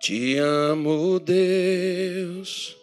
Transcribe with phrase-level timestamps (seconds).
[0.00, 2.74] Te amo, Deus,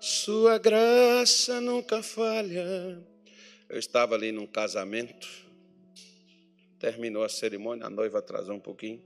[0.00, 3.00] Sua graça nunca falha.
[3.68, 5.28] Eu estava ali num casamento,
[6.80, 9.00] terminou a cerimônia, a noiva atrasou um pouquinho.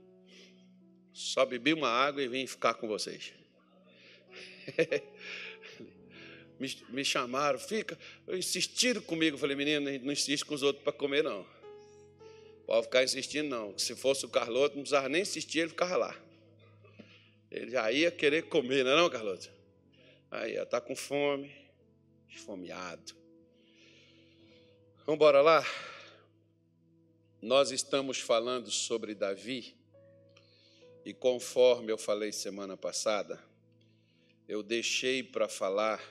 [1.13, 3.33] Só bebi uma água e vim ficar com vocês.
[6.59, 7.95] me, me, chamaram, fica,
[8.29, 9.37] insistiram comigo.
[9.37, 11.45] Falei, menino, não insiste com os outros para comer, não.
[12.65, 13.77] Pode ficar insistindo, não.
[13.77, 16.28] Se fosse o Carloto, não precisava nem insistir, ele ficava lá.
[17.51, 19.49] Ele já ia querer comer, não é não, Carlota?
[20.29, 21.51] Aí, está com fome,
[22.29, 23.15] esfomeado.
[24.97, 25.65] Vamos embora lá?
[27.41, 29.75] Nós estamos falando sobre Davi,
[31.03, 33.43] e conforme eu falei semana passada,
[34.47, 36.03] eu deixei para falar,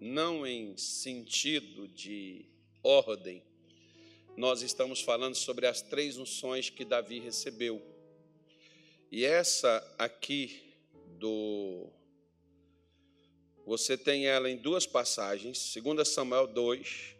[0.00, 2.46] não em sentido de
[2.82, 3.44] ordem,
[4.36, 7.80] nós estamos falando sobre as três unções que Davi recebeu.
[9.12, 10.69] E essa aqui
[11.20, 11.86] do.
[13.66, 17.14] Você tem ela em duas passagens, 2 Samuel 2,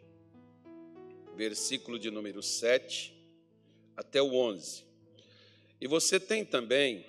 [1.37, 3.15] versículo de número 7
[3.95, 4.83] até o 11.
[5.79, 7.05] E você tem também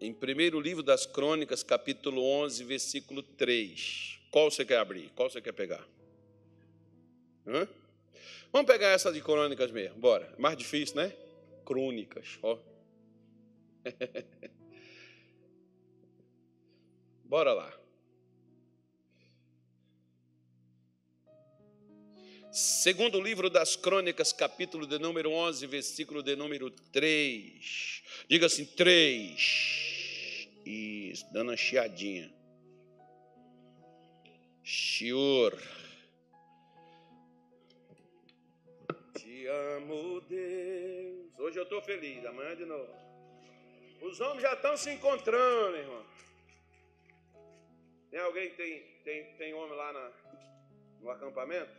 [0.00, 4.20] em primeiro livro das Crônicas, capítulo 11, versículo 3.
[4.30, 5.10] Qual você quer abrir?
[5.16, 5.88] Qual você quer pegar?
[7.46, 7.66] Hã?
[8.52, 10.32] Vamos pegar essa de Crônicas mesmo, bora.
[10.38, 11.12] Mais difícil, né?
[11.64, 12.58] Crônicas, ó.
[17.28, 17.72] Bora lá.
[22.52, 28.02] Segundo livro das Crônicas, capítulo de número 11, versículo de número 3.
[28.28, 30.48] Diga assim, 3.
[30.64, 32.32] Isso, dando uma chiadinha.
[34.62, 35.52] Shiur.
[39.18, 41.38] Te amo, Deus.
[41.40, 42.88] Hoje eu estou feliz, amanhã de novo.
[44.00, 46.06] Os homens já estão se encontrando, irmão.
[48.16, 50.10] Tem alguém tem, tem, tem homem lá na,
[51.02, 51.70] no acampamento?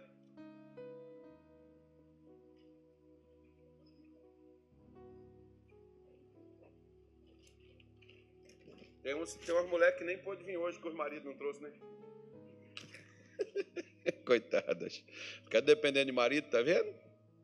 [9.02, 11.60] Tem, uns, tem umas mulheres que nem pôde vir hoje, que os maridos não trouxe,
[11.60, 11.74] né?
[14.24, 15.04] Coitadas.
[15.44, 16.94] Ficar dependendo de marido, tá vendo?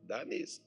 [0.02, 0.62] Dá nisso.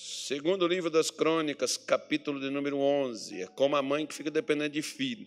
[0.00, 4.70] Segundo livro das Crônicas, capítulo de número 11, é como a mãe que fica dependendo
[4.70, 5.26] de filho.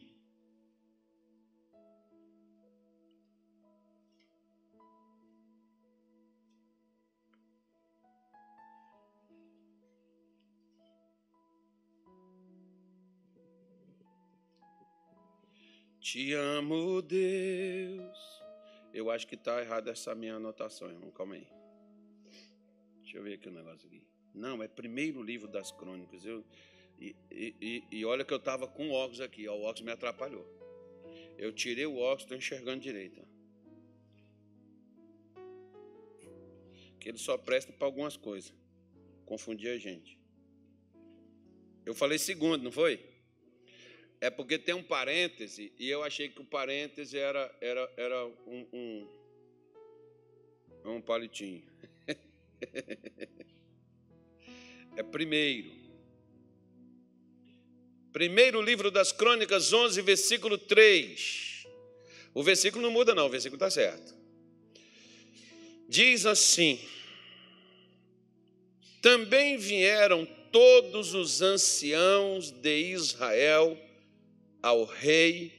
[16.00, 18.18] Te amo, Deus.
[18.94, 21.12] Eu acho que está errada essa minha anotação, irmão.
[21.12, 21.46] Calma aí.
[23.02, 24.11] Deixa eu ver aqui o um negócio aqui.
[24.34, 26.26] Não, é primeiro livro das crônicas.
[26.26, 26.44] Eu,
[27.00, 30.46] e, e, e olha que eu estava com óculos aqui, ó, o óculos me atrapalhou.
[31.38, 33.22] Eu tirei o óculos, estou enxergando direito.
[37.00, 38.54] Que ele só presta para algumas coisas.
[39.26, 40.20] Confundir a gente.
[41.86, 43.04] Eu falei segundo, não foi?
[44.20, 48.68] É porque tem um parêntese e eu achei que o parêntese era, era, era um,
[48.72, 49.08] um,
[50.86, 51.66] um palitinho.
[54.96, 55.72] é primeiro.
[58.12, 61.66] Primeiro livro das Crônicas 11, versículo 3.
[62.34, 64.14] O versículo não muda, não, o versículo está certo.
[65.88, 66.80] Diz assim:
[69.02, 73.78] Também vieram todos os anciãos de Israel
[74.62, 75.54] ao rei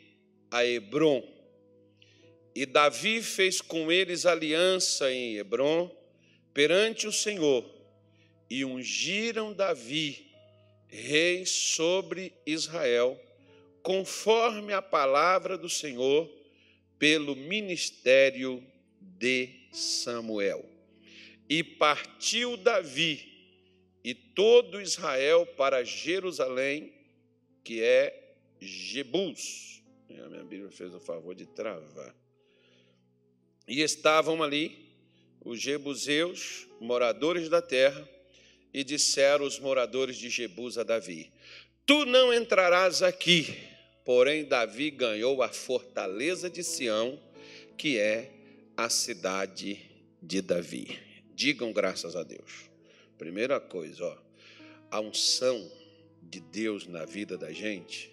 [0.50, 1.26] a Hebron.
[2.54, 5.90] E Davi fez com eles aliança em Hebron
[6.52, 7.64] perante o Senhor
[8.52, 10.30] e ungiram Davi,
[10.86, 13.18] rei sobre Israel,
[13.82, 16.30] conforme a palavra do Senhor,
[16.98, 18.62] pelo ministério
[19.00, 20.68] de Samuel.
[21.48, 23.26] E partiu Davi
[24.04, 26.92] e todo Israel para Jerusalém,
[27.64, 29.82] que é Jebus.
[30.10, 32.14] A minha Bíblia fez o favor de travar.
[33.66, 34.92] E estavam ali
[35.42, 38.11] os jebuseus, moradores da terra,
[38.72, 41.32] e disseram os moradores de Jebus a Davi:
[41.84, 43.56] Tu não entrarás aqui.
[44.04, 47.20] Porém, Davi ganhou a fortaleza de Sião,
[47.76, 48.32] que é
[48.76, 49.78] a cidade
[50.20, 50.98] de Davi.
[51.34, 52.70] Digam graças a Deus.
[53.16, 54.18] Primeira coisa, ó,
[54.90, 55.70] a unção
[56.20, 58.12] de Deus na vida da gente,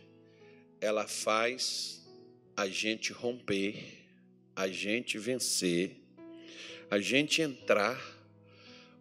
[0.80, 2.08] ela faz
[2.56, 3.76] a gente romper,
[4.56, 5.96] a gente vencer,
[6.92, 8.19] a gente entrar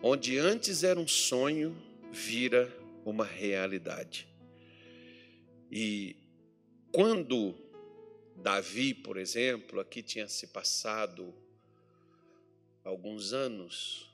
[0.02, 1.76] onde antes era um sonho,
[2.10, 2.72] vira
[3.04, 4.28] uma realidade.
[5.70, 6.16] E
[6.92, 7.54] quando
[8.36, 11.34] Davi, por exemplo, aqui tinha se passado
[12.84, 14.08] alguns anos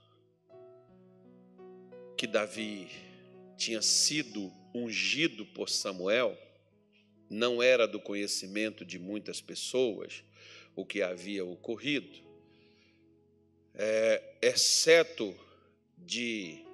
[2.16, 2.88] que Davi
[3.56, 6.36] tinha sido ungido por Samuel,
[7.28, 10.24] não era do conhecimento de muitas pessoas
[10.74, 12.18] o que havia ocorrido,
[13.74, 15.34] é, exceto
[16.04, 16.64] de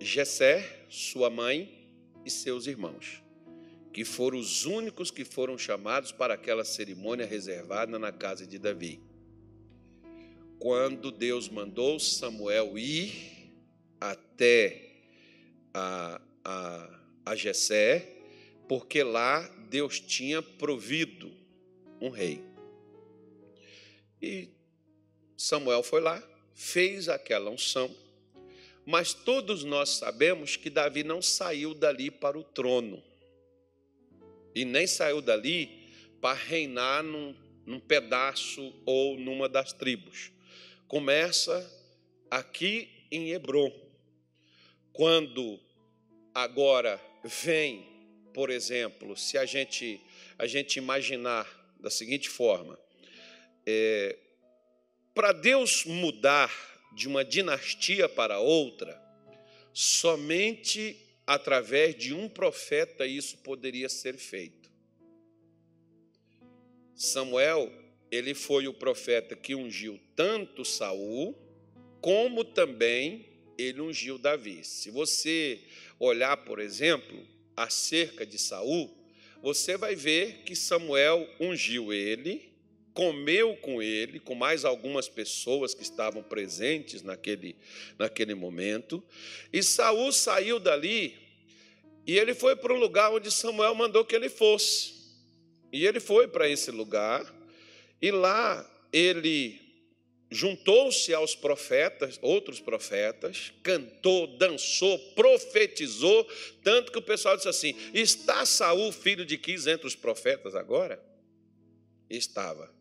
[0.00, 1.88] Jessé, sua mãe
[2.24, 3.22] e seus irmãos,
[3.92, 9.00] que foram os únicos que foram chamados para aquela cerimônia reservada na casa de Davi.
[10.58, 13.52] Quando Deus mandou Samuel ir
[14.00, 14.90] até
[15.72, 18.16] a, a, a Jessé,
[18.68, 21.32] porque lá Deus tinha provido
[22.00, 22.42] um rei.
[24.20, 24.48] E
[25.36, 26.22] Samuel foi lá,
[26.54, 27.94] fez aquela unção,
[28.90, 33.00] mas todos nós sabemos que Davi não saiu dali para o trono,
[34.52, 35.88] e nem saiu dali
[36.20, 37.32] para reinar num,
[37.64, 40.32] num pedaço ou numa das tribos.
[40.88, 41.64] Começa
[42.28, 43.72] aqui em Hebron,
[44.92, 45.60] quando
[46.34, 47.86] agora vem,
[48.34, 50.00] por exemplo, se a gente,
[50.36, 51.46] a gente imaginar
[51.78, 52.76] da seguinte forma,
[53.64, 54.18] é,
[55.14, 56.50] para Deus mudar
[56.92, 59.00] de uma dinastia para outra,
[59.72, 60.96] somente
[61.26, 64.70] através de um profeta isso poderia ser feito.
[66.94, 67.72] Samuel,
[68.10, 71.34] ele foi o profeta que ungiu tanto Saul,
[72.00, 73.26] como também
[73.56, 74.64] ele ungiu Davi.
[74.64, 75.60] Se você
[75.98, 77.26] olhar, por exemplo,
[77.56, 78.90] acerca de Saul,
[79.42, 82.49] você vai ver que Samuel ungiu ele
[82.94, 87.56] comeu com ele, com mais algumas pessoas que estavam presentes naquele,
[87.98, 89.02] naquele momento,
[89.52, 91.14] e Saul saiu dali
[92.06, 94.94] e ele foi para um lugar onde Samuel mandou que ele fosse.
[95.72, 97.24] E ele foi para esse lugar,
[98.02, 99.60] e lá ele
[100.28, 106.26] juntou-se aos profetas, outros profetas, cantou, dançou, profetizou,
[106.64, 111.00] tanto que o pessoal disse assim: Está Saul, filho de Quis, entre os profetas agora?
[112.08, 112.79] Estava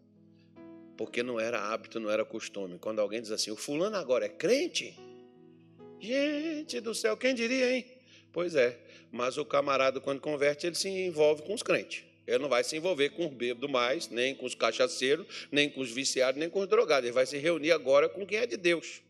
[1.00, 2.78] porque não era hábito, não era costume.
[2.78, 4.94] Quando alguém diz assim, o fulano agora é crente?
[5.98, 7.86] Gente do céu, quem diria, hein?
[8.34, 8.78] Pois é,
[9.10, 12.04] mas o camarada, quando converte, ele se envolve com os crentes.
[12.28, 15.80] Ele não vai se envolver com os bêbados mais, nem com os cachaceiros, nem com
[15.80, 17.06] os viciados, nem com os drogados.
[17.06, 19.02] Ele vai se reunir agora com quem é de Deus.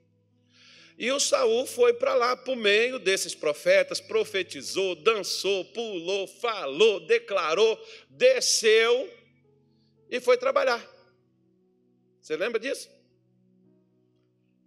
[0.96, 7.84] E o Saul foi para lá, por meio desses profetas, profetizou, dançou, pulou, falou, declarou,
[8.12, 9.12] desceu
[10.08, 10.99] e foi trabalhar.
[12.30, 12.88] Você lembra disso?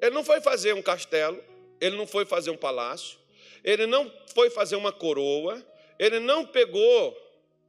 [0.01, 1.41] Ele não foi fazer um castelo,
[1.81, 3.17] ele não foi fazer um palácio,
[3.63, 5.65] ele não foi fazer uma coroa,
[5.97, 7.17] ele não pegou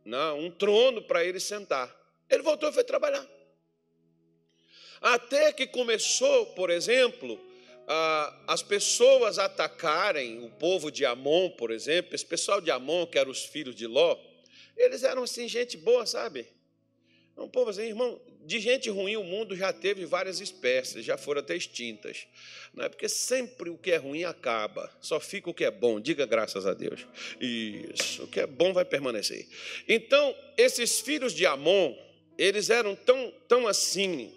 [0.04, 1.95] não, um trono para ele sentar.
[2.28, 3.24] Ele voltou e foi trabalhar.
[5.00, 7.39] Até que começou, por exemplo,
[8.48, 13.30] as pessoas atacarem o povo de Amon, por exemplo, esse pessoal de Amon, que eram
[13.30, 14.18] os filhos de Ló,
[14.75, 16.48] eles eram assim, gente boa, sabe?
[17.35, 21.41] Um povo assim, irmão, de gente ruim o mundo já teve várias espécies, já foram
[21.41, 22.27] até extintas.
[22.74, 26.00] Não é porque sempre o que é ruim acaba, só fica o que é bom.
[26.00, 27.06] Diga graças a Deus.
[27.39, 29.48] Isso, o que é bom vai permanecer.
[29.88, 31.96] Então, esses filhos de Amon,
[32.38, 34.31] eles eram tão, tão assim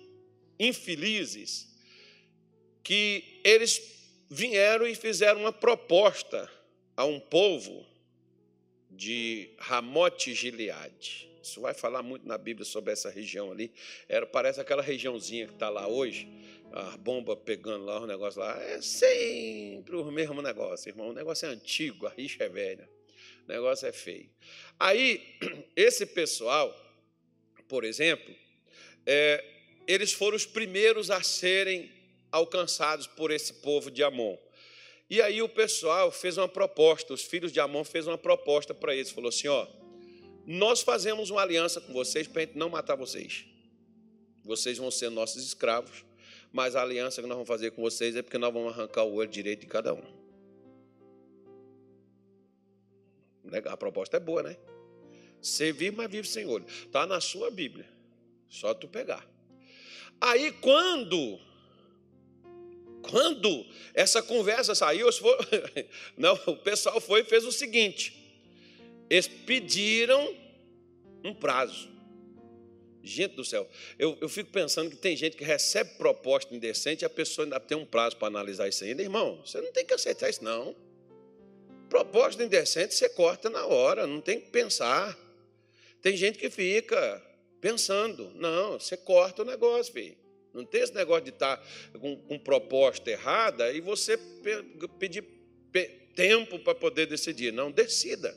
[0.58, 1.68] infelizes
[2.82, 3.82] que eles
[4.30, 6.50] vieram e fizeram uma proposta
[6.96, 7.86] a um povo
[8.90, 11.28] de Ramote Gileade.
[11.46, 13.72] Isso vai falar muito na Bíblia sobre essa região ali.
[14.08, 16.28] Era, parece aquela regiãozinha que está lá hoje,
[16.72, 18.60] a bomba pegando lá, o negócio lá.
[18.62, 21.10] É sempre o mesmo negócio, irmão.
[21.10, 22.88] O negócio é antigo, a rixa é velha.
[23.46, 24.28] O negócio é feio.
[24.78, 25.24] Aí,
[25.76, 26.74] esse pessoal,
[27.68, 28.34] por exemplo,
[29.06, 29.44] é,
[29.86, 31.90] eles foram os primeiros a serem
[32.32, 34.36] alcançados por esse povo de Amon.
[35.08, 38.92] E aí o pessoal fez uma proposta, os filhos de Amon fez uma proposta para
[38.94, 39.64] eles, falou assim, ó,
[40.46, 43.44] nós fazemos uma aliança com vocês para a gente não matar vocês.
[44.44, 46.04] Vocês vão ser nossos escravos,
[46.52, 49.14] mas a aliança que nós vamos fazer com vocês é porque nós vamos arrancar o
[49.14, 50.02] olho direito de cada um.
[53.64, 54.56] A proposta é boa, né?
[55.42, 56.64] Você vive, mas vive sem olho.
[56.66, 57.88] Está na sua Bíblia.
[58.48, 59.28] Só tu pegar.
[60.20, 61.40] Aí quando
[63.02, 65.08] quando essa conversa saiu,
[66.16, 68.25] não, o pessoal foi e fez o seguinte:
[69.08, 70.34] eles pediram
[71.24, 71.88] um prazo.
[73.02, 77.06] Gente do céu, eu, eu fico pensando que tem gente que recebe proposta indecente e
[77.06, 79.00] a pessoa ainda tem um prazo para analisar isso ainda.
[79.00, 80.74] Irmão, você não tem que aceitar isso, não.
[81.88, 85.16] proposta indecente você corta na hora, não tem que pensar.
[86.02, 87.22] Tem gente que fica
[87.60, 88.32] pensando.
[88.34, 90.16] Não, você corta o negócio, filho.
[90.52, 94.18] Não tem esse negócio de estar tá com, com proposta errada e você
[94.98, 95.22] pedir
[96.14, 97.52] tempo para poder decidir.
[97.52, 98.36] Não, decida.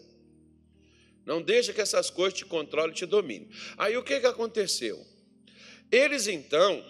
[1.29, 3.47] Não deixa que essas coisas te controlem e te dominem.
[3.77, 5.05] Aí o que, que aconteceu?
[5.91, 6.83] Eles então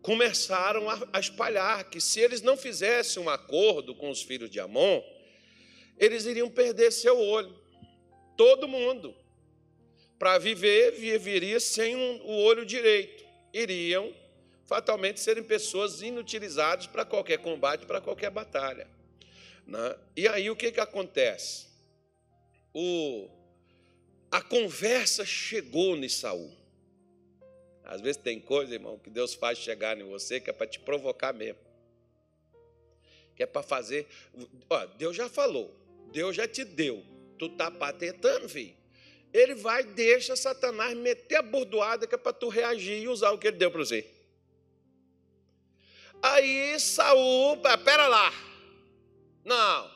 [0.00, 5.02] começaram a, espalhar que se eles não fizessem um acordo com os filhos de Amon,
[5.98, 7.54] eles iriam perder seu olho.
[8.34, 9.14] Todo mundo.
[10.18, 13.22] Para viver, viveria sem um, o olho direito.
[13.52, 14.10] Iriam
[14.64, 18.88] fatalmente serem pessoas inutilizadas para qualquer combate, para qualquer batalha.
[19.66, 19.94] Né?
[20.16, 21.66] E aí o que, que acontece?
[22.72, 23.41] O,
[24.32, 26.50] a conversa chegou em Saul.
[27.84, 30.80] Às vezes tem coisa, irmão, que Deus faz chegar em você que é para te
[30.80, 31.60] provocar mesmo.
[33.36, 34.08] Que é para fazer.
[34.70, 35.70] Ó, Deus já falou,
[36.10, 37.04] Deus já te deu.
[37.38, 38.74] Tu tá patentando, filho.
[39.34, 43.38] Ele vai, deixa Satanás meter a bordoada que é para tu reagir e usar o
[43.38, 44.08] que ele deu para você.
[46.22, 48.32] Aí Saul, pera lá.
[49.44, 49.91] Não.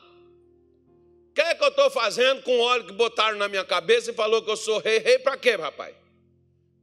[1.37, 4.13] Que é que eu estou fazendo com o óleo que botaram na minha cabeça e
[4.15, 4.97] falou que eu sou rei?
[4.97, 5.95] Rei para quê, rapaz?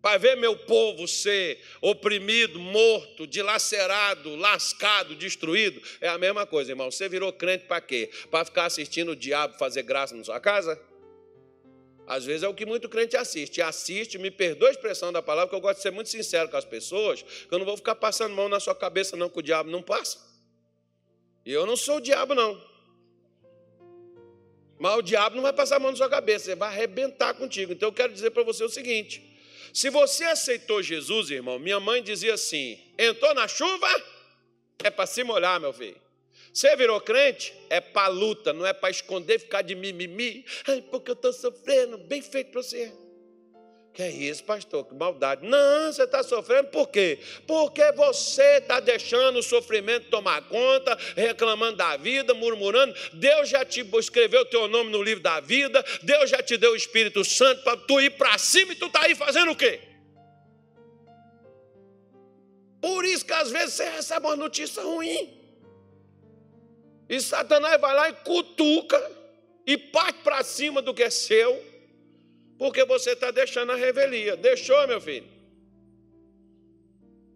[0.00, 5.82] Para ver meu povo ser oprimido, morto, dilacerado, lascado, destruído.
[6.00, 6.88] É a mesma coisa, irmão.
[6.88, 8.08] Você virou crente para quê?
[8.30, 10.80] Para ficar assistindo o diabo fazer graça na sua casa?
[12.06, 13.60] Às vezes é o que muito crente assiste.
[13.60, 16.56] Assiste, me perdoa a expressão da palavra, que eu gosto de ser muito sincero com
[16.56, 19.42] as pessoas, que eu não vou ficar passando mão na sua cabeça, não, que o
[19.42, 20.16] diabo não passa.
[21.44, 22.73] E eu não sou o diabo, não.
[24.84, 27.72] Mas o diabo não vai passar a mão na sua cabeça, ele vai arrebentar contigo.
[27.72, 29.34] Então eu quero dizer para você o seguinte:
[29.72, 33.88] se você aceitou Jesus, irmão, minha mãe dizia assim: entrou na chuva,
[34.84, 35.96] é para se molhar, meu filho.
[36.52, 37.54] Você virou crente?
[37.70, 40.44] É para luta, não é para esconder, ficar de mimimi.
[40.68, 41.96] Ai, porque eu estou sofrendo.
[41.96, 42.92] Bem feito para você.
[43.94, 44.84] Que é isso, pastor?
[44.84, 45.46] Que maldade.
[45.46, 47.20] Não, você está sofrendo por quê?
[47.46, 52.92] Porque você está deixando o sofrimento tomar conta, reclamando da vida, murmurando.
[53.12, 55.84] Deus já te escreveu o teu nome no livro da vida.
[56.02, 59.02] Deus já te deu o Espírito Santo para tu ir para cima e tu está
[59.02, 59.80] aí fazendo o quê?
[62.80, 65.40] Por isso que às vezes você recebe uma notícia ruim.
[67.08, 69.12] E Satanás vai lá e cutuca
[69.64, 71.62] e parte para cima do que é seu,
[72.58, 74.36] porque você está deixando a revelia.
[74.36, 75.26] Deixou, meu filho?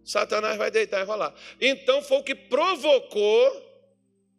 [0.03, 1.33] Satanás vai deitar e rolar.
[1.61, 3.69] Então foi o que provocou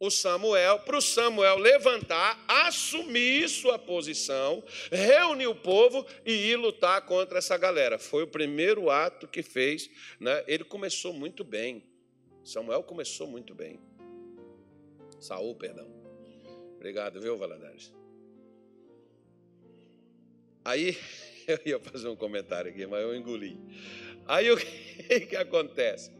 [0.01, 7.05] o Samuel, para o Samuel levantar, assumir sua posição, reunir o povo e ir lutar
[7.05, 7.99] contra essa galera.
[7.99, 9.91] Foi o primeiro ato que fez.
[10.19, 10.43] Né?
[10.47, 11.85] Ele começou muito bem.
[12.43, 13.79] Samuel começou muito bem.
[15.21, 15.87] Saul, perdão.
[16.77, 17.93] Obrigado, viu, Valadares?
[20.65, 20.97] Aí,
[21.47, 23.59] eu ia fazer um comentário aqui, mas eu engoli.
[24.27, 26.11] Aí o que, que acontece?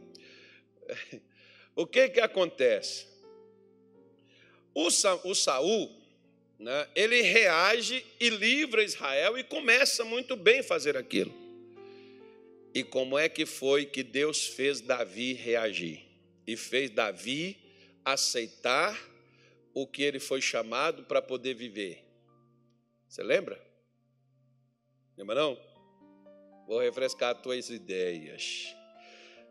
[1.75, 3.07] O que que acontece?
[4.73, 5.91] O, Sa, o Saul,
[6.59, 11.33] né, ele reage e livra Israel e começa muito bem fazer aquilo.
[12.73, 16.05] E como é que foi que Deus fez Davi reagir?
[16.47, 17.57] E fez Davi
[18.03, 18.97] aceitar
[19.73, 22.05] o que ele foi chamado para poder viver.
[23.07, 23.70] Você lembra?
[25.21, 25.55] Lembra não?
[26.65, 28.75] Vou refrescar as tuas ideias.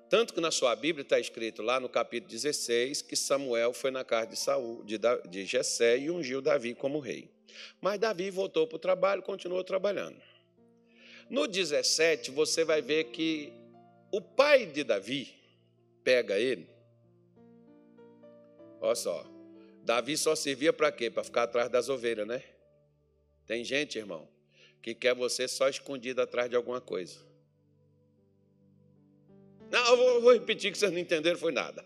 [0.08, 4.04] Tanto que na sua Bíblia está escrito lá no capítulo 16 que Samuel foi na
[4.04, 4.98] casa de Saul, de,
[5.28, 7.30] de Jessé e ungiu Davi como rei.
[7.80, 10.20] Mas Davi voltou para o trabalho, continuou trabalhando.
[11.28, 13.52] No 17, você vai ver que
[14.10, 15.32] o pai de Davi
[16.02, 16.68] pega ele
[18.80, 19.24] Olha só.
[19.84, 21.08] Davi só servia para quê?
[21.08, 22.42] Para ficar atrás das ovelhas, né?
[23.46, 24.28] Tem gente, irmão,
[24.82, 27.18] que quer você só escondido atrás de alguma coisa.
[29.70, 31.84] Não, eu vou, vou repetir que vocês não entenderam, foi nada.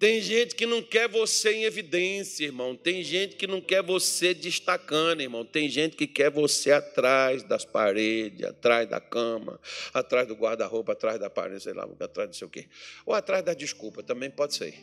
[0.00, 2.74] Tem gente que não quer você em evidência, irmão.
[2.74, 5.44] Tem gente que não quer você destacando, irmão.
[5.44, 9.60] Tem gente que quer você atrás das paredes, atrás da cama,
[9.92, 12.66] atrás do guarda-roupa, atrás da parede, sei lá, atrás de sei o quê.
[13.04, 14.74] Ou atrás da desculpa, também pode ser.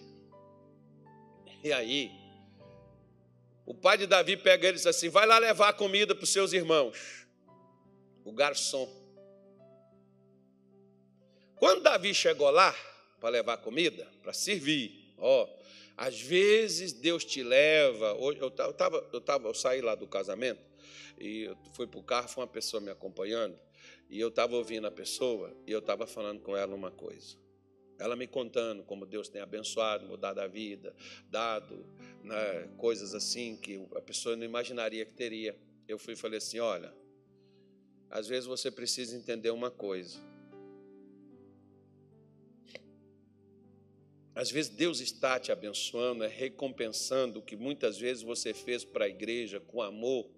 [1.64, 2.12] E aí,
[3.68, 6.30] o pai de Davi pega ele e diz assim: vai lá levar comida para os
[6.30, 7.28] seus irmãos.
[8.24, 8.90] O garçom.
[11.58, 12.74] Quando Davi chegou lá
[13.20, 15.50] para levar comida, para servir, ó,
[15.98, 18.16] às vezes Deus te leva.
[18.40, 20.62] Eu tava, eu tava, eu saí lá do casamento
[21.20, 23.60] e eu fui para o carro, foi uma pessoa me acompanhando
[24.10, 27.36] e eu estava ouvindo a pessoa e eu estava falando com ela uma coisa.
[28.00, 30.96] Ela me contando como Deus tem abençoado, mudado a vida,
[31.30, 31.86] dado
[32.24, 35.58] né, coisas assim que a pessoa não imaginaria que teria.
[35.88, 36.94] Eu fui e falei assim: olha,
[38.10, 40.20] às vezes você precisa entender uma coisa.
[44.36, 49.06] Às vezes Deus está te abençoando, é recompensando o que muitas vezes você fez para
[49.06, 50.30] a igreja com amor,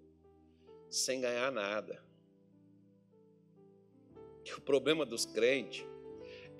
[0.89, 2.01] sem ganhar nada.
[4.45, 5.85] E o problema dos crentes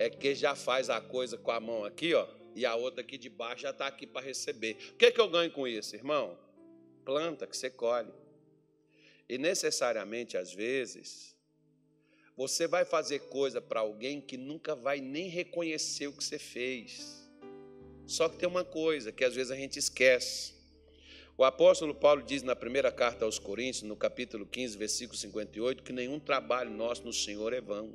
[0.00, 3.18] é que já faz a coisa com a mão aqui, ó, e a outra aqui
[3.18, 4.78] de baixo já está aqui para receber.
[4.92, 6.38] O que, é que eu ganho com isso, irmão?
[7.04, 8.10] Planta que você colhe.
[9.28, 11.36] E necessariamente, às vezes,
[12.34, 17.30] você vai fazer coisa para alguém que nunca vai nem reconhecer o que você fez.
[18.06, 20.54] Só que tem uma coisa que às vezes a gente esquece.
[21.36, 25.92] O apóstolo Paulo diz na primeira carta aos Coríntios, no capítulo 15, versículo 58, que
[25.92, 27.94] nenhum trabalho nosso no Senhor é vão.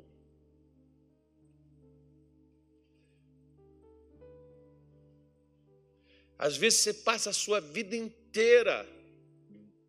[6.38, 8.86] Às vezes você passa a sua vida inteira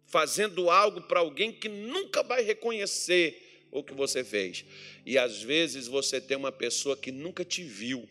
[0.06, 4.66] fazendo algo para alguém que nunca vai reconhecer o que você fez.
[5.06, 8.08] E às vezes você tem uma pessoa que nunca te viu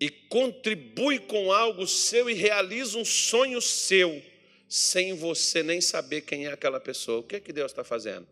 [0.00, 4.22] e contribui com algo seu e realiza um sonho seu,
[4.68, 7.18] sem você nem saber quem é aquela pessoa.
[7.18, 8.26] O que, é que Deus está fazendo?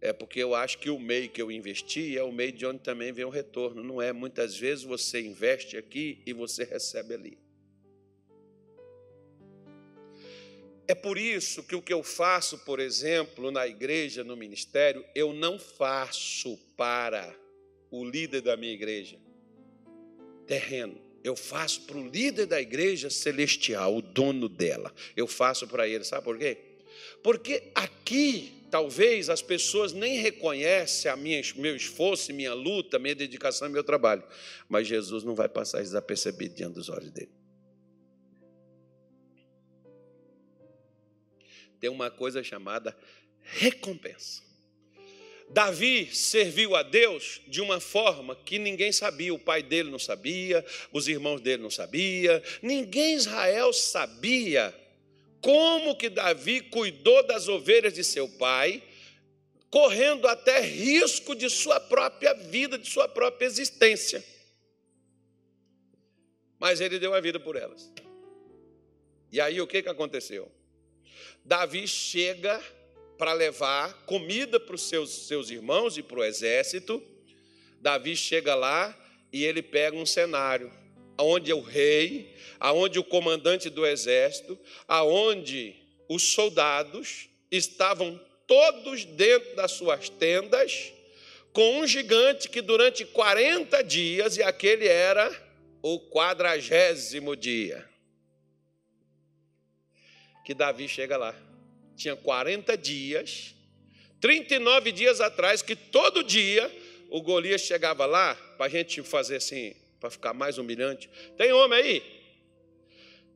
[0.00, 2.80] É porque eu acho que o meio que eu investi é o meio de onde
[2.80, 3.82] também vem o retorno.
[3.82, 4.12] Não é?
[4.12, 7.41] Muitas vezes você investe aqui e você recebe ali.
[10.86, 15.32] É por isso que o que eu faço, por exemplo, na igreja, no ministério, eu
[15.32, 17.34] não faço para
[17.90, 19.18] o líder da minha igreja
[20.46, 21.00] terreno.
[21.22, 24.92] Eu faço para o líder da igreja celestial, o dono dela.
[25.16, 26.58] Eu faço para ele, sabe por quê?
[27.22, 33.68] Porque aqui, talvez as pessoas nem reconhecem a minha, meu esforço, minha luta, minha dedicação
[33.68, 34.24] meu trabalho.
[34.68, 37.30] Mas Jesus não vai passar desapercebido diante dos olhos dele.
[41.82, 42.96] Tem uma coisa chamada
[43.40, 44.40] recompensa.
[45.50, 50.64] Davi serviu a Deus de uma forma que ninguém sabia, o pai dele não sabia,
[50.92, 54.72] os irmãos dele não sabiam, ninguém em Israel sabia
[55.40, 58.80] como que Davi cuidou das ovelhas de seu pai,
[59.68, 64.24] correndo até risco de sua própria vida, de sua própria existência.
[66.60, 67.92] Mas ele deu a vida por elas.
[69.32, 70.61] E aí o que, que aconteceu?
[71.44, 72.62] Davi chega
[73.18, 77.02] para levar comida para os seus, seus irmãos e para o exército.
[77.80, 78.96] Davi chega lá
[79.32, 80.72] e ele pega um cenário
[81.18, 85.74] onde o rei, aonde o comandante do exército, aonde
[86.08, 90.92] os soldados estavam todos dentro das suas tendas,
[91.52, 95.30] com um gigante que durante 40 dias, e aquele era
[95.82, 97.86] o quadragésimo dia,
[100.44, 101.34] que Davi chega lá
[101.96, 103.54] tinha 40 dias,
[104.20, 106.70] 39 dias atrás, que todo dia
[107.08, 111.08] o Golias chegava lá, para a gente fazer assim, para ficar mais humilhante.
[111.36, 112.22] Tem homem aí?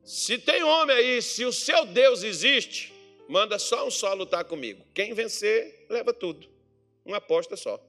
[0.03, 2.93] Se tem homem aí, se o seu Deus existe,
[3.27, 4.83] manda só um só lutar comigo.
[4.93, 6.47] Quem vencer, leva tudo.
[7.05, 7.81] Uma aposta só.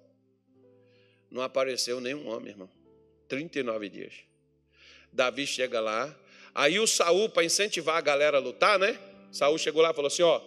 [1.30, 2.70] Não apareceu nenhum homem, irmão.
[3.28, 4.14] 39 dias.
[5.12, 6.14] Davi chega lá.
[6.58, 8.98] Aí o Saul, para incentivar a galera a lutar, né?
[9.30, 10.40] Saul chegou lá e falou assim: ó,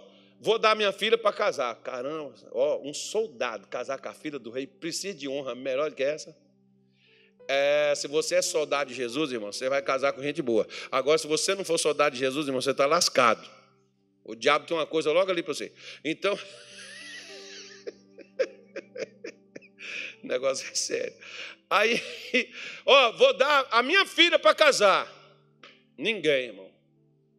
[0.44, 1.76] Vou dar minha filha para casar.
[1.76, 5.96] Caramba, ó, um soldado casar com a filha do rei precisa de honra melhor do
[5.96, 6.36] que essa.
[7.48, 10.68] É, se você é soldado de Jesus, irmão, você vai casar com gente boa.
[10.92, 13.48] Agora, se você não for soldado de Jesus, irmão, você está lascado.
[14.24, 15.72] O diabo tem uma coisa logo ali para você.
[16.04, 16.34] Então,
[20.24, 21.14] o negócio é sério.
[21.70, 22.02] Aí,
[22.84, 25.21] ó, vou dar a minha filha para casar.
[26.02, 26.72] Ninguém, irmão.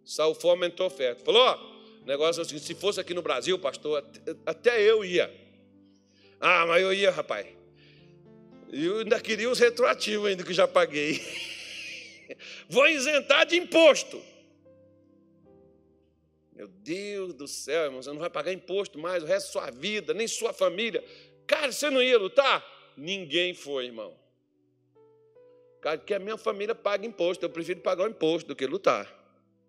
[0.05, 1.25] Saul aumentou a oferta.
[1.25, 1.57] Falou, ó,
[2.03, 4.05] o negócio é o seguinte: se fosse aqui no Brasil, pastor,
[4.47, 5.33] até eu ia.
[6.41, 7.45] Ah, mas eu ia, rapaz.
[8.73, 11.21] Eu ainda queria os retroativos ainda que já paguei.
[12.71, 14.23] Vou isentar de imposto.
[16.53, 19.71] Meu Deus do céu, irmão, você não vai pagar imposto mais o resto da sua
[19.73, 21.05] vida, nem sua família.
[21.49, 22.65] Cara, você não ia lutar?
[22.97, 24.22] Ninguém foi, irmão.
[25.83, 27.45] Cara, que a minha família paga imposto.
[27.45, 29.05] Eu prefiro pagar o imposto do que lutar.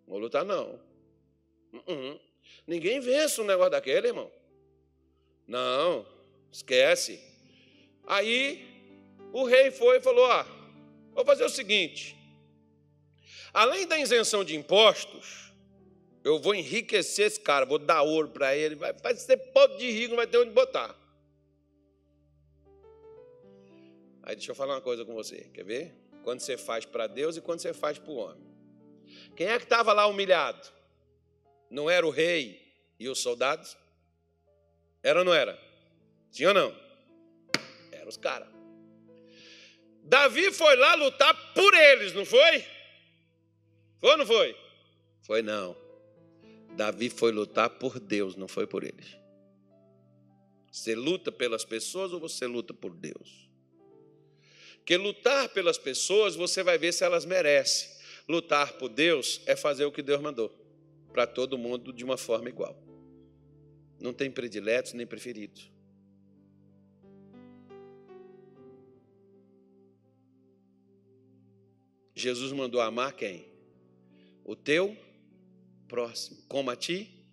[0.05, 0.79] Não vou lutar, não.
[1.73, 2.19] Uhum.
[2.67, 4.31] Ninguém vence um negócio daquele, irmão.
[5.47, 6.05] Não,
[6.51, 7.19] esquece.
[8.05, 8.63] Aí
[9.33, 10.45] o rei foi e falou: Ó,
[11.15, 12.15] vou fazer o seguinte:
[13.51, 15.51] além da isenção de impostos,
[16.23, 19.89] eu vou enriquecer esse cara, vou dar ouro para ele, vai, vai ser pobre de
[19.89, 20.95] rico, não vai ter onde botar.
[24.21, 26.02] Aí deixa eu falar uma coisa com você, quer ver?
[26.23, 28.43] Quando você faz para Deus e quando você faz para o homem.
[29.35, 30.67] Quem é que estava lá humilhado?
[31.69, 32.61] Não era o rei
[32.99, 33.77] e os soldados?
[35.01, 35.59] Era ou não era?
[36.31, 36.75] Sim ou não?
[37.91, 38.47] Eram os caras.
[40.03, 42.65] Davi foi lá lutar por eles, não foi?
[43.99, 44.57] Foi ou não foi?
[45.21, 45.75] Foi não.
[46.75, 49.17] Davi foi lutar por Deus, não foi por eles.
[50.71, 53.49] Você luta pelas pessoas ou você luta por Deus?
[54.83, 57.89] Porque lutar pelas pessoas, você vai ver se elas merecem.
[58.27, 60.53] Lutar por Deus é fazer o que Deus mandou,
[61.13, 62.77] para todo mundo de uma forma igual.
[63.97, 65.71] Não tem prediletos nem preferidos.
[72.13, 73.47] Jesus mandou amar quem?
[74.43, 74.97] O teu
[75.87, 76.43] próximo.
[76.49, 77.25] Como a ti?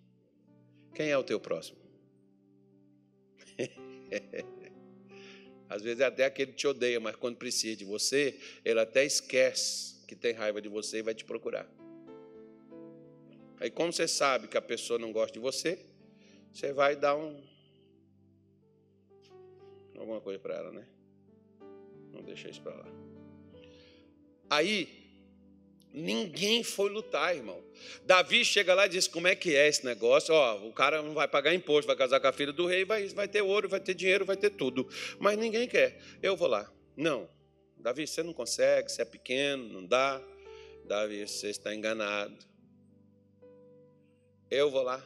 [0.95, 1.77] Quem é o teu próximo?
[5.71, 10.05] Às vezes até aquele que te odeia, mas quando precisa de você, ele até esquece
[10.05, 11.65] que tem raiva de você e vai te procurar.
[13.57, 15.79] Aí, como você sabe que a pessoa não gosta de você,
[16.51, 17.41] você vai dar um.
[19.95, 20.85] alguma coisa para ela, né?
[22.11, 22.87] Não deixa isso para lá.
[24.49, 25.00] Aí,
[25.93, 27.61] Ninguém foi lutar, irmão.
[28.05, 30.33] Davi chega lá e diz: Como é que é esse negócio?
[30.33, 33.07] Ó, o cara não vai pagar imposto, vai casar com a filha do rei, vai,
[33.09, 34.87] vai ter ouro, vai ter dinheiro, vai ter tudo.
[35.19, 35.99] Mas ninguém quer.
[36.21, 36.71] Eu vou lá.
[36.95, 37.27] Não.
[37.77, 40.21] Davi, você não consegue, você é pequeno, não dá.
[40.85, 42.37] Davi, você está enganado.
[44.49, 45.01] Eu vou lá.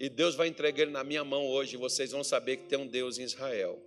[0.00, 2.78] E Deus vai entregar ele na minha mão hoje, e vocês vão saber que tem
[2.78, 3.82] um Deus em Israel.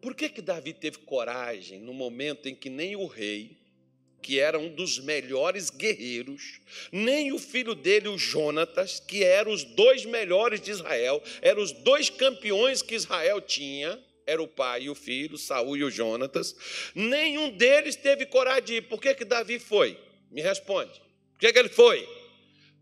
[0.00, 3.59] Por que, que Davi teve coragem no momento em que nem o rei
[4.22, 6.60] que era um dos melhores guerreiros,
[6.92, 11.72] nem o filho dele, o Jonatas, que eram os dois melhores de Israel, eram os
[11.72, 16.54] dois campeões que Israel tinha, era o pai e o filho, Saul e o Jonatas,
[16.94, 18.82] nenhum deles teve coragem de ir.
[18.82, 19.98] Por que, que Davi foi?
[20.30, 21.00] Me responde.
[21.32, 22.08] Por que, que ele foi?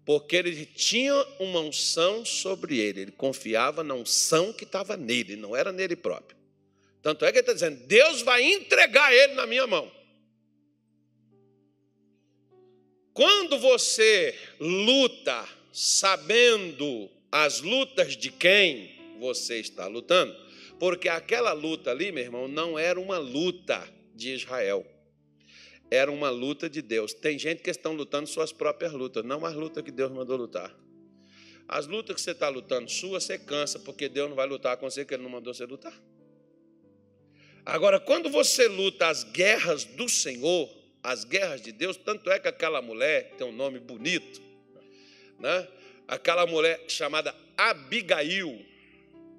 [0.05, 5.55] Porque ele tinha uma unção sobre ele, ele confiava na unção que estava nele, não
[5.55, 6.37] era nele próprio.
[7.03, 9.90] Tanto é que ele está dizendo: Deus vai entregar ele na minha mão.
[13.18, 20.37] Quando você luta sabendo as lutas de quem você está lutando,
[20.78, 24.87] porque aquela luta ali, meu irmão, não era uma luta de Israel.
[25.90, 27.12] Era uma luta de Deus.
[27.12, 30.72] Tem gente que estão lutando suas próprias lutas, não as lutas que Deus mandou lutar.
[31.66, 34.88] As lutas que você está lutando sua, você cansa, porque Deus não vai lutar com
[34.88, 36.00] você, que Ele não mandou você lutar.
[37.66, 42.49] Agora, quando você luta as guerras do Senhor, as guerras de Deus, tanto é que
[42.49, 44.41] aquela mulher tem um nome bonito,
[45.39, 45.67] né?
[46.07, 48.65] Aquela mulher chamada Abigail,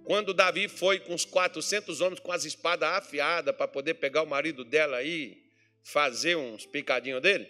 [0.04, 4.28] quando Davi foi com os 400 homens com as espadas afiadas para poder pegar o
[4.28, 5.38] marido dela aí,
[5.84, 7.48] fazer uns picadinhos dele,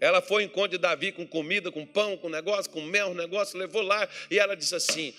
[0.00, 3.58] ela foi em encontro de Davi com comida, com pão, com negócio, com mel, negócio,
[3.58, 5.14] levou lá e ela disse assim: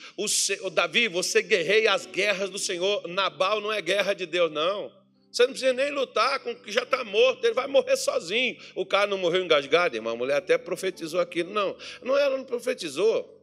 [0.61, 3.07] o Davi, você guerreia as guerras do Senhor.
[3.07, 4.91] Nabal não é guerra de Deus, não.
[5.31, 8.57] Você não precisa nem lutar com o que já está morto, ele vai morrer sozinho.
[8.75, 10.13] O cara não morreu engasgado, irmão.
[10.13, 11.53] A mulher até profetizou aquilo.
[11.53, 13.39] Não, não ela não profetizou.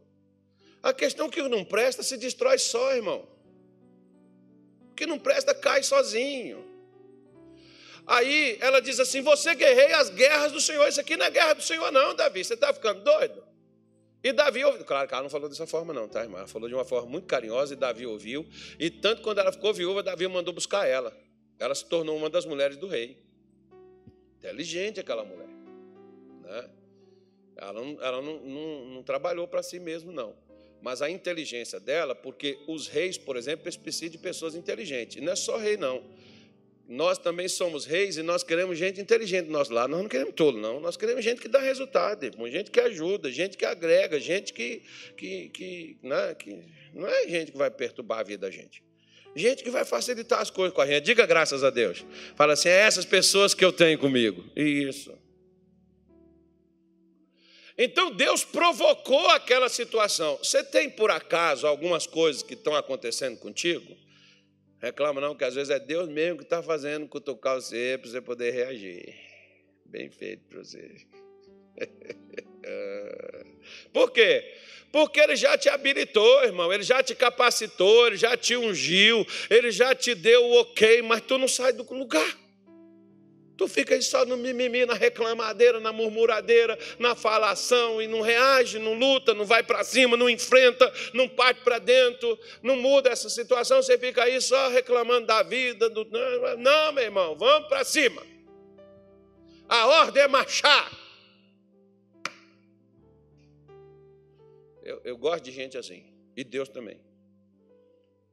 [0.83, 3.27] A questão é que não presta se destrói só, irmão.
[4.91, 6.63] O que não presta cai sozinho.
[8.05, 10.87] Aí ela diz assim: Você guerreia as guerras do Senhor.
[10.87, 12.43] Isso aqui não é guerra do Senhor, não, Davi.
[12.43, 13.43] Você está ficando doido?
[14.23, 14.85] E Davi ouviu.
[14.85, 16.37] Claro que ela não falou dessa forma, não, tá, irmão?
[16.37, 18.47] Ela falou de uma forma muito carinhosa e Davi ouviu.
[18.77, 21.15] E tanto quando ela ficou viúva, Davi mandou buscar ela
[21.59, 23.17] ela se tornou uma das mulheres do rei.
[24.37, 25.49] Inteligente aquela mulher.
[26.43, 26.69] Né?
[27.57, 30.33] Ela, não, ela não, não, não trabalhou para si mesma, não.
[30.81, 35.17] Mas a inteligência dela, porque os reis, por exemplo, precisam de pessoas inteligentes.
[35.17, 36.01] E não é só rei, não.
[36.87, 39.87] Nós também somos reis e nós queremos gente inteligente nós lá.
[39.87, 40.79] Nós não queremos tolo, não.
[40.79, 44.81] Nós queremos gente que dá resultado, gente que ajuda, gente que agrega, gente que,
[45.15, 48.81] que, que, né, que não é gente que vai perturbar a vida da gente.
[49.35, 51.03] Gente que vai facilitar as coisas com a gente.
[51.03, 52.05] Diga graças a Deus.
[52.35, 54.43] Fala assim: é essas pessoas que eu tenho comigo.
[54.55, 55.17] Isso.
[57.77, 60.37] Então Deus provocou aquela situação.
[60.37, 63.95] Você tem por acaso algumas coisas que estão acontecendo contigo?
[64.81, 68.21] Reclama não, que às vezes é Deus mesmo que está fazendo cutucar você para você
[68.21, 69.15] poder reagir.
[69.85, 71.07] Bem feito para você.
[73.93, 74.43] Por quê?
[74.91, 79.71] Porque ele já te habilitou, irmão, ele já te capacitou, ele já te ungiu, ele
[79.71, 82.37] já te deu o ok, mas tu não sai do lugar.
[83.59, 88.79] Tu fica aí só no mimimi, na reclamadeira, na murmuradeira, na falação e não reage,
[88.79, 93.29] não luta, não vai para cima, não enfrenta, não parte para dentro, não muda essa
[93.29, 93.83] situação.
[93.83, 95.89] Você fica aí só reclamando da vida.
[95.89, 96.07] Do...
[96.57, 98.25] Não, meu irmão, vamos para cima.
[99.67, 100.89] A ordem é marchar.
[105.03, 106.03] Eu, eu gosto de gente assim,
[106.35, 106.99] e Deus também.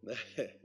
[0.03, 0.17] Né?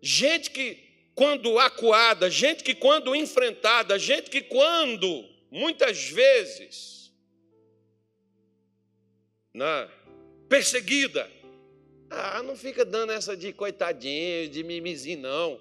[0.00, 7.10] Gente que quando acuada, gente que quando enfrentada, gente que quando, muitas vezes,
[9.54, 9.88] né,
[10.46, 11.30] perseguida,
[12.10, 15.60] ah, não fica dando essa de coitadinho, de mimizinho, não.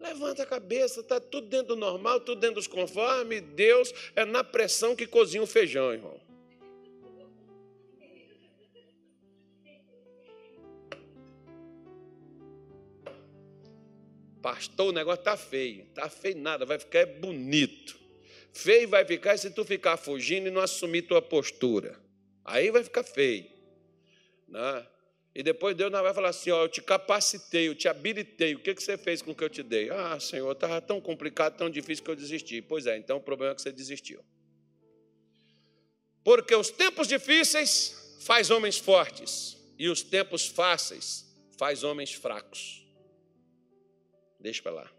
[0.00, 3.42] Levanta a cabeça, está tudo dentro do normal, tudo dentro dos conformes.
[3.54, 6.20] Deus é na pressão que cozinha o feijão, irmão.
[14.42, 15.84] Pastor, o negócio está feio.
[15.84, 17.98] Está feio nada, vai ficar bonito.
[18.52, 21.98] Feio vai ficar se tu ficar fugindo e não assumir tua postura.
[22.44, 23.46] Aí vai ficar feio.
[24.48, 24.86] Né?
[25.34, 28.54] E depois Deus não vai falar assim: ó, eu te capacitei, eu te habilitei.
[28.54, 29.88] O que, que você fez com o que eu te dei?
[29.88, 32.60] Ah, Senhor, estava tão complicado, tão difícil que eu desisti.
[32.60, 34.22] Pois é, então o problema é que você desistiu.
[36.24, 41.24] Porque os tempos difíceis faz homens fortes e os tempos fáceis
[41.56, 42.81] faz homens fracos.
[44.42, 44.92] Deixa para lá.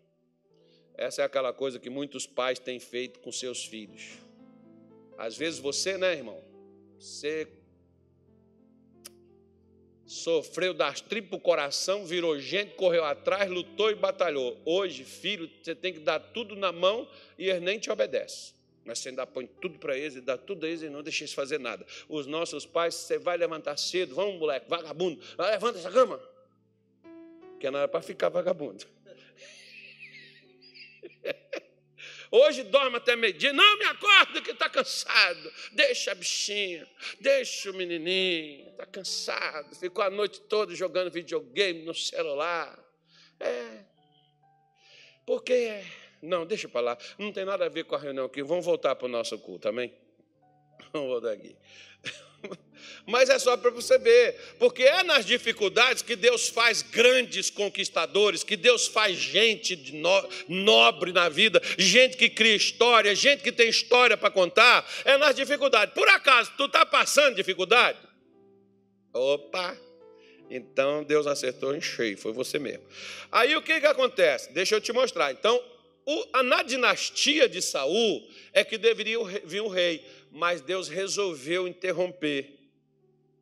[0.95, 4.17] Essa é aquela coisa que muitos pais têm feito com seus filhos.
[5.17, 6.41] Às vezes você, né, irmão?
[6.97, 7.47] Você
[10.05, 14.57] sofreu das tripas coração, virou gente, correu atrás, lutou e batalhou.
[14.63, 17.05] Hoje, filho, você tem que dar tudo na mão
[17.37, 18.53] e eles nem te obedecem.
[18.85, 21.23] Mas você ainda põe tudo para eles e dá tudo a eles e não deixa
[21.23, 21.85] eles fazer nada.
[22.07, 26.21] Os nossos pais, você vai levantar cedo, vamos, moleque, vagabundo, levanta essa cama.
[27.59, 28.85] Que não era para ficar vagabundo.
[32.35, 33.53] Hoje dorme até meio-dia.
[33.53, 35.53] Não, me acorda que está cansado.
[35.71, 36.87] Deixa a bichinha,
[37.19, 38.69] deixa o menininho.
[38.69, 39.75] Está cansado.
[39.75, 42.77] Ficou a noite toda jogando videogame no celular.
[43.39, 43.85] É.
[45.27, 45.83] Porque.
[46.21, 46.97] Não, deixa para lá.
[47.19, 48.41] Não tem nada a ver com a reunião aqui.
[48.41, 49.93] Vamos voltar para o nosso culto, amém?
[50.91, 51.55] Vamos voltar aqui.
[53.05, 58.43] Mas é só para você ver, porque é nas dificuldades que Deus faz grandes conquistadores,
[58.43, 63.69] que Deus faz gente no, nobre na vida, gente que cria história, gente que tem
[63.69, 64.87] história para contar.
[65.05, 65.93] É nas dificuldades.
[65.93, 67.99] Por acaso, tu está passando dificuldade?
[69.13, 69.77] Opa!
[70.49, 72.83] Então Deus acertou em cheio, foi você mesmo.
[73.31, 74.51] Aí o que, que acontece?
[74.53, 75.31] Deixa eu te mostrar.
[75.31, 75.61] Então,
[76.05, 82.59] o, na dinastia de Saul é que deveria vir o rei, mas Deus resolveu interromper.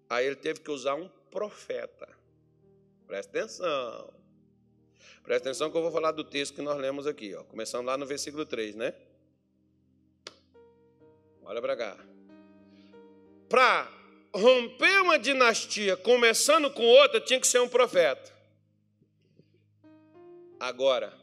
[0.10, 2.06] Aí ele teve que usar um profeta.
[3.08, 4.14] Presta atenção.
[5.24, 7.46] Presta atenção que eu vou falar do texto que nós lemos aqui, ó.
[7.46, 8.94] Começando lá no versículo 3, né?
[11.44, 11.98] Olha para cá.
[13.48, 13.90] Para
[14.34, 18.36] romper uma dinastia começando com outra, tinha que ser um profeta.
[20.60, 21.18] Agora,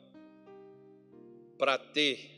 [1.58, 2.30] para ter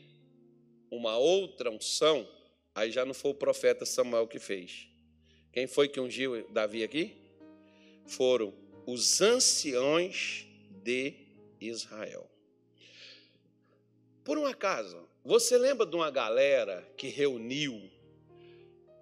[0.91, 2.27] uma outra unção,
[2.73, 4.87] aí já não foi o profeta Samuel que fez.
[5.51, 7.15] Quem foi que ungiu Davi aqui?
[8.05, 8.53] Foram
[8.85, 10.45] os anciões
[10.83, 11.13] de
[11.59, 12.29] Israel.
[14.23, 17.89] Por um acaso, você lembra de uma galera que reuniu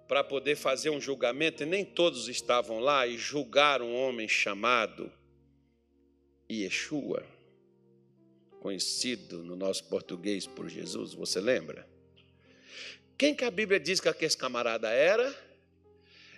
[0.08, 5.12] para poder fazer um julgamento e nem todos estavam lá e julgaram um homem chamado
[6.50, 7.24] Yeshua,
[8.60, 11.89] conhecido no nosso português por Jesus, você lembra?
[13.20, 15.30] Quem que a Bíblia diz que aquele camarada era?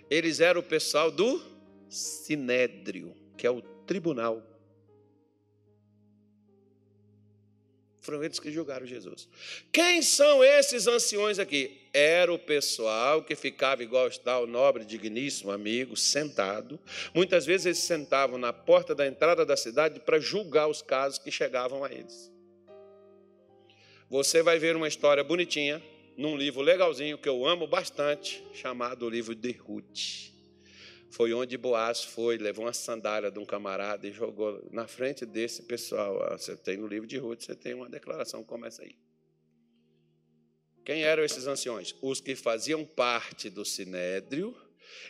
[0.09, 1.41] Eles eram o pessoal do
[1.87, 4.43] Sinédrio, que é o tribunal.
[8.01, 9.29] Foram eles que julgaram Jesus.
[9.71, 11.87] Quem são esses anciões aqui?
[11.93, 16.77] Era o pessoal que ficava igual está o nobre, digníssimo amigo, sentado.
[17.13, 21.31] Muitas vezes eles sentavam na porta da entrada da cidade para julgar os casos que
[21.31, 22.29] chegavam a eles.
[24.09, 25.81] Você vai ver uma história bonitinha
[26.17, 30.31] num livro legalzinho que eu amo bastante, chamado o livro de Ruth.
[31.09, 35.63] Foi onde Boaz foi, levou uma sandália de um camarada e jogou na frente desse
[35.63, 36.27] pessoal.
[36.31, 38.95] Você tem no livro de Ruth, você tem uma declaração como essa aí.
[40.83, 41.95] Quem eram esses anciões?
[42.01, 44.55] Os que faziam parte do sinédrio,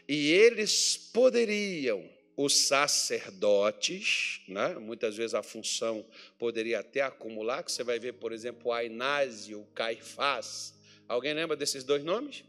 [0.08, 4.76] e eles poderiam, os sacerdotes, né?
[4.80, 6.06] muitas vezes a função
[6.38, 10.74] poderia até acumular, que você vai ver, por exemplo, o Ainás e o Caifás,
[11.08, 12.44] Alguém lembra desses dois nomes?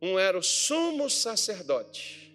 [0.00, 2.32] Um era o sumo sacerdote.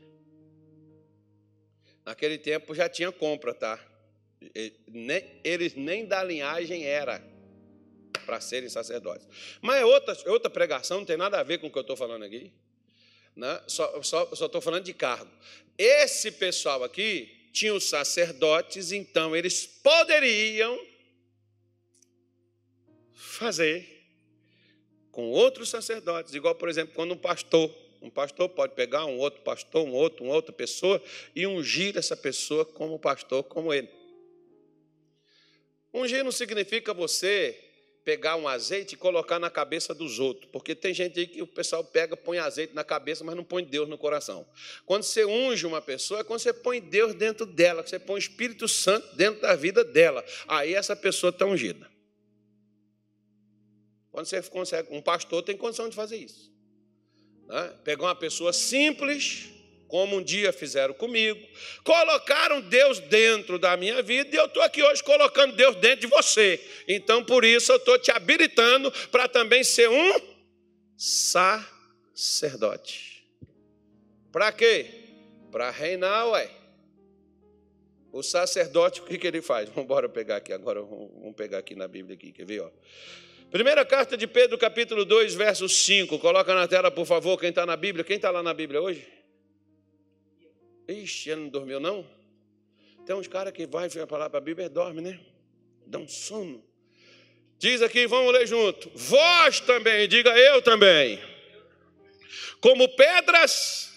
[2.06, 3.80] Naquele tempo já tinha compra, tá?
[5.44, 7.22] Eles nem da linhagem era.
[8.26, 9.28] para serem sacerdotes.
[9.62, 11.98] Mas é outra, outra pregação, não tem nada a ver com o que eu estou
[11.98, 12.52] falando aqui.
[13.36, 13.62] Né?
[13.68, 14.00] Só
[14.32, 15.32] estou falando de cargo.
[15.78, 20.80] Esse pessoal aqui tinha os sacerdotes, então eles poderiam
[23.14, 24.01] fazer
[25.12, 27.70] com outros sacerdotes, igual, por exemplo, quando um pastor,
[28.02, 31.02] um pastor pode pegar um outro pastor, um outro, uma outra pessoa
[31.36, 33.90] e ungir essa pessoa como pastor, como ele.
[35.94, 37.58] Ungir não significa você
[38.04, 41.48] pegar um azeite e colocar na cabeça dos outros, porque tem gente aí que o
[41.48, 44.48] pessoal pega, põe azeite na cabeça, mas não põe Deus no coração.
[44.86, 48.18] Quando você unge uma pessoa, é quando você põe Deus dentro dela, você põe o
[48.18, 50.26] Espírito Santo dentro da vida dela.
[50.48, 51.91] Aí essa pessoa está ungida.
[54.12, 56.52] Quando você consegue, um pastor tem condição de fazer isso.
[57.48, 57.74] Né?
[57.84, 59.50] Pegar uma pessoa simples,
[59.88, 61.40] como um dia fizeram comigo,
[61.84, 66.08] colocaram Deus dentro da minha vida e eu estou aqui hoje colocando Deus dentro de
[66.08, 66.60] você.
[66.88, 70.22] Então, por isso, eu estou te habilitando para também ser um
[72.16, 73.12] sacerdote.
[74.32, 74.88] Para quê?
[75.52, 76.50] Para reinar, ué.
[78.14, 79.68] O sacerdote, o que, que ele faz?
[79.76, 82.62] Vamos pegar aqui agora, vamos pegar aqui na Bíblia, aqui, quer ver?
[82.62, 82.70] Ó.
[83.52, 86.18] Primeira carta de Pedro, capítulo 2, verso 5.
[86.20, 88.02] Coloca na tela, por favor, quem está na Bíblia.
[88.02, 89.06] Quem está lá na Bíblia hoje?
[90.88, 92.08] Ixi, ele não dormiu, não?
[93.06, 95.20] Tem uns caras que vai falar para a Bíblia e dorme, né?
[95.86, 96.64] Dá um sono.
[97.60, 98.90] Diz aqui, vamos ler junto.
[98.96, 101.20] Vós também, diga eu também.
[102.62, 103.92] Como pedras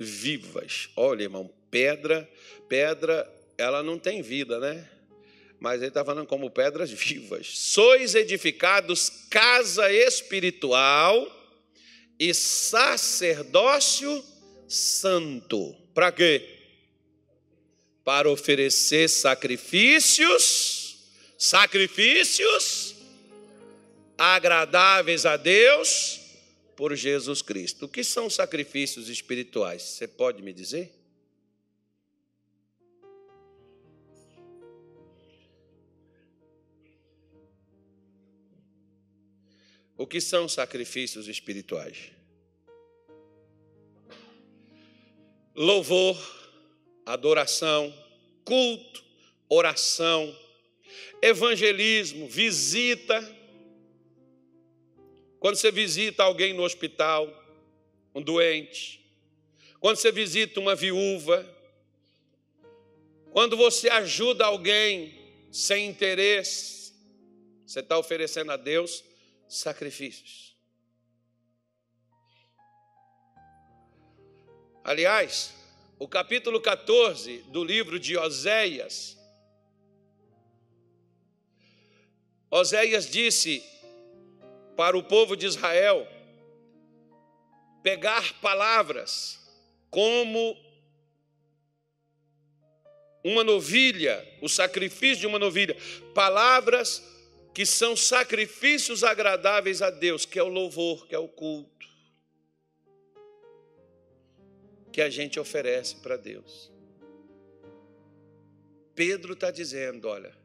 [0.00, 0.88] vivas.
[0.96, 2.28] Olha, irmão, pedra,
[2.68, 4.90] pedra, ela não tem vida, né?
[5.60, 7.46] Mas ele está falando como pedras vivas.
[7.46, 11.36] Sois edificados casa espiritual
[12.18, 14.24] e sacerdócio
[14.66, 16.58] santo para quê?
[18.04, 20.96] Para oferecer sacrifícios,
[21.36, 22.94] sacrifícios
[24.16, 26.20] agradáveis a Deus
[26.76, 27.86] por Jesus Cristo.
[27.86, 29.82] O que são sacrifícios espirituais?
[29.82, 30.99] Você pode me dizer?
[40.00, 42.10] O que são sacrifícios espirituais?
[45.54, 46.16] louvor,
[47.04, 47.92] adoração,
[48.46, 49.04] culto,
[49.46, 50.34] oração,
[51.20, 53.20] evangelismo, visita.
[55.38, 57.28] Quando você visita alguém no hospital,
[58.14, 59.04] um doente,
[59.80, 61.46] quando você visita uma viúva,
[63.32, 65.14] quando você ajuda alguém
[65.52, 66.94] sem interesse,
[67.66, 69.09] você está oferecendo a Deus
[69.50, 70.56] sacrifícios.
[74.84, 75.52] Aliás,
[75.98, 79.18] o capítulo 14 do livro de Oséias,
[82.48, 83.62] Oséias disse
[84.76, 86.06] para o povo de Israel
[87.82, 89.40] pegar palavras
[89.90, 90.56] como
[93.24, 95.76] uma novilha, o sacrifício de uma novilha,
[96.14, 97.19] palavras
[97.52, 101.80] que são sacrifícios agradáveis a Deus, que é o louvor, que é o culto.
[104.90, 106.70] que a gente oferece para Deus.
[108.94, 110.36] Pedro está dizendo: olha,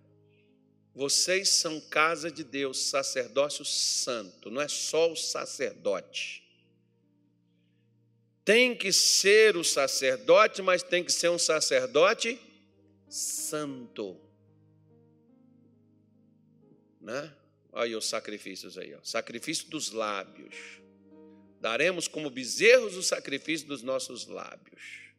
[0.94, 6.44] vocês são casa de Deus, sacerdócio santo, não é só o sacerdote.
[8.44, 12.39] Tem que ser o sacerdote, mas tem que ser um sacerdote
[13.10, 14.22] santo.
[17.06, 17.34] Né?
[17.72, 19.00] Olha aí os sacrifícios aí, ó.
[19.04, 20.84] sacrifício dos lábios
[21.65, 25.10] daremos como bezerros o sacrifício dos nossos lábios.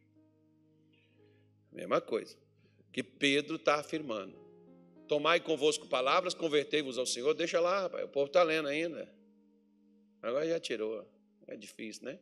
[1.73, 2.37] Mesma coisa
[2.93, 4.33] que Pedro está afirmando.
[5.09, 7.33] Tomai convosco palavras, convertei-vos ao Senhor.
[7.33, 9.13] Deixa lá, rapaz, o povo está lendo ainda.
[10.21, 11.05] Agora já tirou.
[11.47, 12.17] É difícil, né?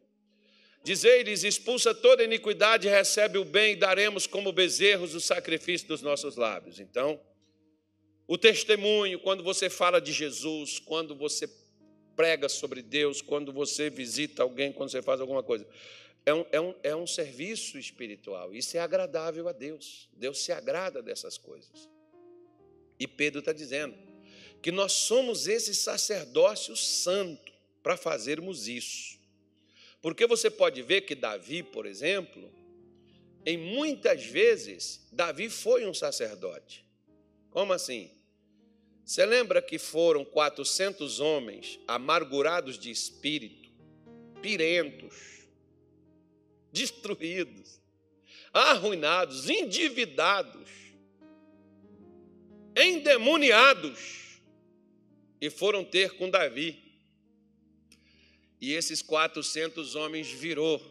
[0.83, 6.35] Dizei-lhes: expulsa toda iniquidade, recebe o bem, e daremos como bezerros o sacrifício dos nossos
[6.35, 6.79] lábios.
[6.79, 7.19] Então,
[8.27, 11.47] o testemunho, quando você fala de Jesus, quando você
[12.15, 15.67] prega sobre Deus, quando você visita alguém, quando você faz alguma coisa.
[16.25, 18.53] É um, é, um, é um serviço espiritual.
[18.53, 20.09] Isso é agradável a Deus.
[20.13, 21.87] Deus se agrada dessas coisas.
[22.99, 23.95] E Pedro está dizendo
[24.61, 27.53] que nós somos esse sacerdócio santo
[27.83, 29.19] para fazermos isso.
[30.01, 32.51] Porque você pode ver que Davi, por exemplo,
[33.45, 36.84] em muitas vezes, Davi foi um sacerdote.
[37.55, 38.11] Como assim?
[39.05, 43.71] Você lembra que foram 400 homens amargurados de espírito,
[44.41, 45.47] pirentos,
[46.69, 47.79] destruídos,
[48.51, 50.69] arruinados, endividados,
[52.75, 54.41] endemoniados,
[55.39, 56.77] e foram ter com Davi.
[58.59, 60.81] E esses 400 homens virou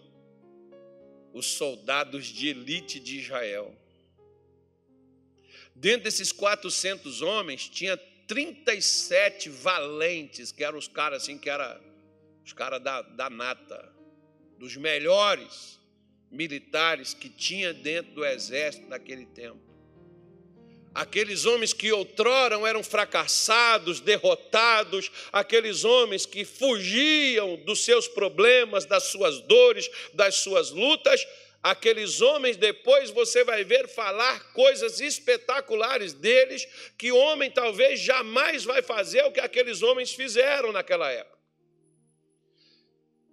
[1.35, 3.84] os soldados de elite de Israel.
[5.75, 7.97] Dentro desses 400 homens tinha
[8.27, 11.81] 37 valentes, que eram os caras assim, que eram
[12.45, 13.93] os caras da, da nata,
[14.59, 15.81] dos melhores
[16.31, 19.75] militares que tinha dentro do exército naquele tempo.
[20.95, 29.05] Aqueles homens que outrora eram fracassados, derrotados, aqueles homens que fugiam dos seus problemas, das
[29.05, 31.27] suas dores, das suas lutas,
[31.65, 38.83] aqueles homens, depois você vai ver falar coisas espetaculares deles, que homem talvez jamais vai
[38.83, 41.39] fazer o que aqueles homens fizeram naquela época.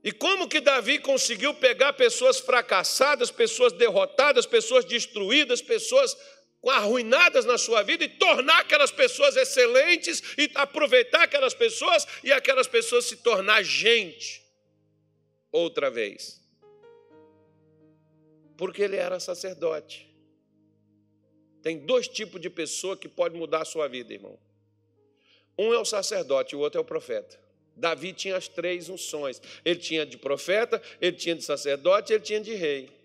[0.02, 6.16] E como que Davi conseguiu pegar pessoas fracassadas, pessoas derrotadas, pessoas destruídas, pessoas
[6.66, 12.68] arruinadas na sua vida e tornar aquelas pessoas excelentes e aproveitar aquelas pessoas e aquelas
[12.68, 14.42] pessoas se tornar gente
[15.52, 16.41] outra vez.
[18.62, 20.08] Porque ele era sacerdote.
[21.64, 24.38] Tem dois tipos de pessoa que pode mudar a sua vida, irmão.
[25.58, 27.40] Um é o sacerdote, o outro é o profeta.
[27.76, 29.42] Davi tinha as três unções.
[29.66, 32.96] Ele tinha de profeta, ele tinha de sacerdote, ele tinha de rei.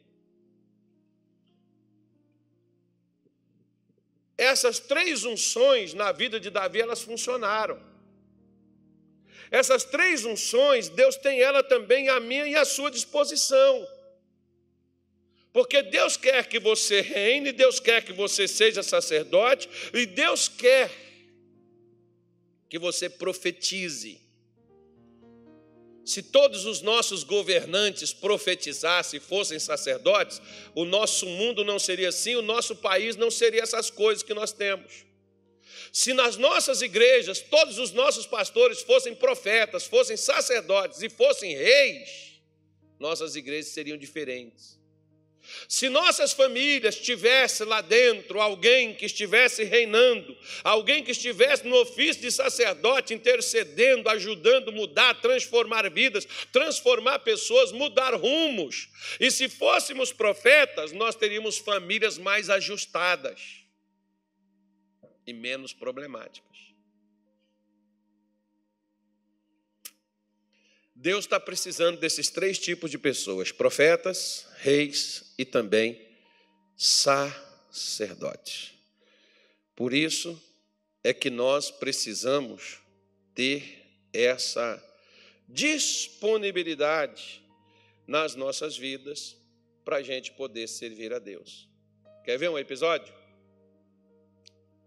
[4.37, 7.83] Essas três unções na vida de Davi, elas funcionaram.
[9.51, 13.96] Essas três unções, Deus tem ela também a minha e a sua disposição.
[15.57, 20.91] Porque Deus quer que você reine, Deus quer que você seja sacerdote, e Deus quer
[22.69, 24.21] que você profetize.
[26.05, 30.43] Se todos os nossos governantes profetizassem, fossem sacerdotes,
[30.75, 34.53] o nosso mundo não seria assim, o nosso país não seria essas coisas que nós
[34.53, 35.07] temos.
[35.91, 42.43] Se nas nossas igrejas todos os nossos pastores fossem profetas, fossem sacerdotes e fossem reis,
[42.99, 44.77] nossas igrejas seriam diferentes.
[45.69, 52.23] Se nossas famílias tivesse lá dentro alguém que estivesse reinando, alguém que estivesse no ofício
[52.23, 58.89] de sacerdote, intercedendo, ajudando, mudar, transformar vidas, transformar pessoas, mudar rumos.
[59.21, 63.67] E se fôssemos profetas, nós teríamos famílias mais ajustadas
[65.27, 66.66] e menos problemáticas.
[70.99, 76.01] Deus está precisando desses três tipos de pessoas: profetas, reis e também
[76.75, 78.73] sacerdotes.
[79.75, 80.43] Por isso
[81.05, 82.79] é que nós precisamos
[83.35, 84.83] ter essa
[85.47, 87.45] disponibilidade
[88.07, 89.37] nas nossas vidas
[89.85, 91.69] para a gente poder servir a Deus.
[92.25, 93.15] Quer ver um episódio?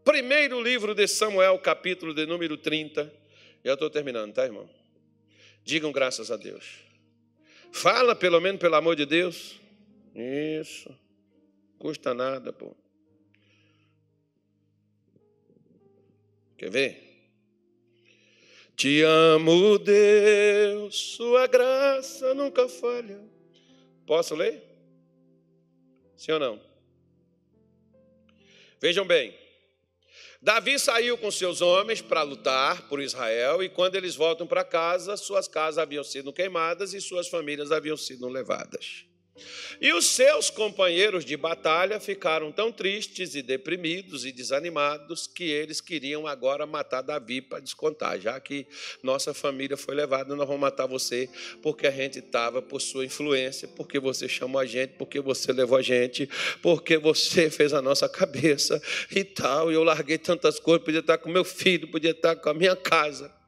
[0.03, 3.13] Primeiro livro de Samuel, capítulo de número 30.
[3.63, 4.78] Já estou terminando, tá, irmão?
[5.63, 6.79] Digam graças a Deus.
[7.71, 9.59] Fala, pelo menos, pelo amor de Deus.
[10.15, 10.93] Isso.
[11.77, 12.75] Custa nada, pô.
[16.57, 17.09] Quer ver?
[18.75, 23.21] Te amo, Deus, sua graça nunca falha.
[24.05, 24.63] Posso ler?
[26.17, 26.61] Sim ou não?
[28.81, 29.38] Vejam bem.
[30.41, 35.17] Davi saiu com seus homens para lutar por Israel, e quando eles voltam para casa,
[35.17, 39.08] suas casas haviam sido queimadas e suas famílias haviam sido levadas.
[39.81, 45.81] E os seus companheiros de batalha ficaram tão tristes e deprimidos e desanimados que eles
[45.81, 48.19] queriam agora matar Davi para descontar.
[48.19, 48.67] Já que
[49.01, 51.29] nossa família foi levada, nós vamos matar você
[51.61, 55.77] porque a gente estava por sua influência, porque você chamou a gente, porque você levou
[55.77, 56.29] a gente,
[56.61, 58.81] porque você fez a nossa cabeça
[59.11, 59.71] e tal.
[59.71, 62.75] E eu larguei tantas coisas, podia estar com meu filho, podia estar com a minha
[62.75, 63.38] casa.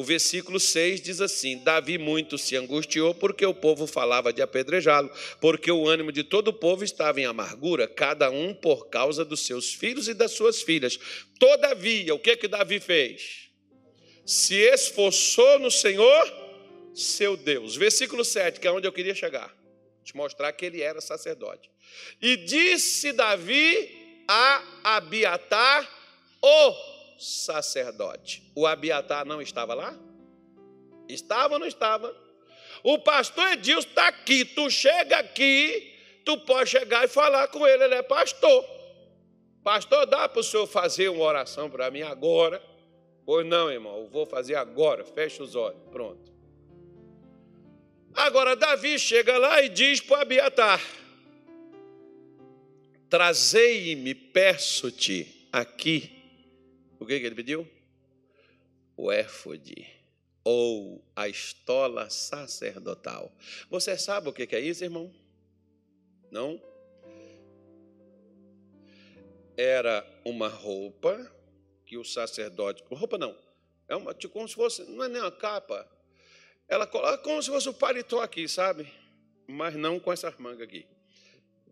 [0.00, 5.10] O versículo 6 diz assim: Davi muito se angustiou porque o povo falava de apedrejá-lo,
[5.42, 9.40] porque o ânimo de todo o povo estava em amargura, cada um por causa dos
[9.44, 10.98] seus filhos e das suas filhas.
[11.38, 13.50] Todavia, o que que Davi fez?
[14.24, 16.32] Se esforçou no Senhor,
[16.94, 17.76] seu Deus.
[17.76, 19.54] Versículo 7, que é onde eu queria chegar,
[20.02, 21.68] te mostrar que ele era sacerdote.
[22.22, 25.86] E disse Davi a Abiatar,
[26.40, 28.42] o sacerdote.
[28.54, 29.94] O Abiatar não estava lá?
[31.08, 32.16] Estava ou não estava?
[32.82, 34.44] O pastor Edilson está aqui.
[34.44, 35.94] Tu chega aqui,
[36.24, 38.64] tu pode chegar e falar com ele, ele é pastor.
[39.62, 42.62] Pastor, dá para o senhor fazer uma oração para mim agora?
[43.26, 45.04] Pois não, irmão, eu vou fazer agora.
[45.04, 45.80] Fecha os olhos.
[45.92, 46.32] Pronto.
[48.14, 50.80] Agora, Davi chega lá e diz para Abiatar:
[53.10, 56.19] Trazei-me, peço-te, aqui
[57.00, 57.68] o que, que ele pediu?
[59.00, 59.88] o éfode
[60.44, 63.32] ou a estola sacerdotal.
[63.70, 65.10] Você sabe o que é isso, irmão?
[66.30, 66.62] Não?
[69.56, 71.30] Era uma roupa
[71.86, 72.84] que o sacerdote.
[72.90, 73.36] Roupa não.
[73.88, 74.84] É uma, tipo, como se fosse.
[74.84, 75.88] Não é nem uma capa.
[76.68, 78.86] Ela coloca como se fosse o paletó aqui, sabe?
[79.46, 80.86] Mas não com essa manga aqui.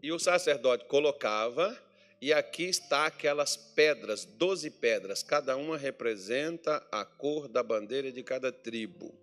[0.03, 1.79] E o sacerdote colocava
[2.21, 8.23] e aqui está aquelas pedras, doze pedras, cada uma representa a cor da bandeira de
[8.25, 9.15] cada tribo.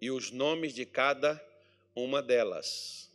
[0.00, 1.40] E os nomes de cada
[1.94, 3.08] uma delas.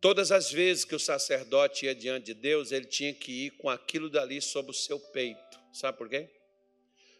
[0.00, 3.70] Todas as vezes que o sacerdote ia diante de Deus, ele tinha que ir com
[3.70, 5.60] aquilo dali sobre o seu peito.
[5.72, 6.28] Sabe por quê?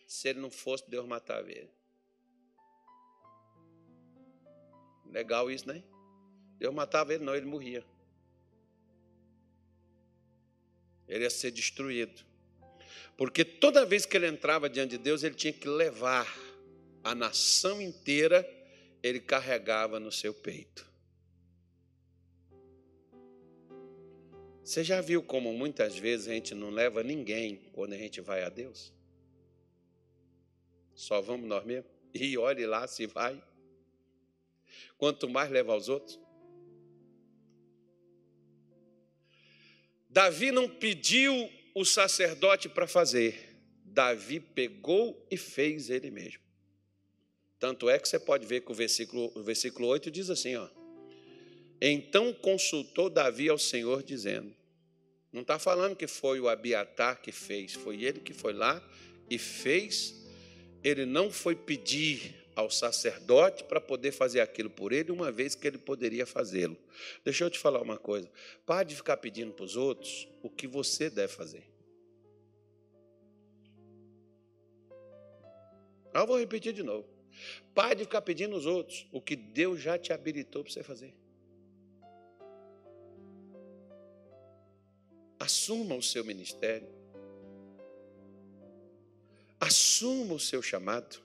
[0.06, 1.70] Se ele não fosse, Deus matava ele.
[5.06, 5.84] Legal isso, né?
[6.58, 7.84] Deus matava ele, não, ele morria.
[11.12, 12.24] Ele ia ser destruído.
[13.18, 16.26] Porque toda vez que ele entrava diante de Deus, ele tinha que levar
[17.04, 18.48] a nação inteira,
[19.02, 20.90] ele carregava no seu peito.
[24.64, 28.42] Você já viu como muitas vezes a gente não leva ninguém quando a gente vai
[28.42, 28.92] a Deus?
[30.94, 31.90] Só vamos nós mesmos?
[32.14, 33.42] E olhe lá se vai.
[34.96, 36.21] Quanto mais leva aos outros.
[40.12, 46.42] Davi não pediu o sacerdote para fazer, Davi pegou e fez ele mesmo.
[47.58, 50.68] Tanto é que você pode ver que o versículo, o versículo 8 diz assim: ó,
[51.80, 54.54] Então consultou Davi ao Senhor, dizendo:
[55.32, 58.86] Não está falando que foi o Abiatar que fez, foi ele que foi lá
[59.30, 60.14] e fez.
[60.84, 65.66] Ele não foi pedir ao sacerdote para poder fazer aquilo por ele, uma vez que
[65.66, 66.76] ele poderia fazê-lo.
[67.24, 68.30] Deixa eu te falar uma coisa:
[68.66, 71.64] pare de ficar pedindo para os outros o que você deve fazer.
[76.14, 77.08] Ah, eu vou repetir de novo.
[77.74, 81.14] Pare de ficar pedindo aos outros o que Deus já te habilitou para você fazer.
[85.38, 86.88] Assuma o seu ministério.
[89.58, 91.21] Assuma o seu chamado.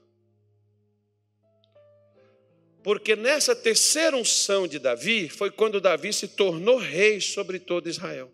[2.88, 8.32] Porque nessa terceira unção de Davi foi quando Davi se tornou rei sobre todo Israel.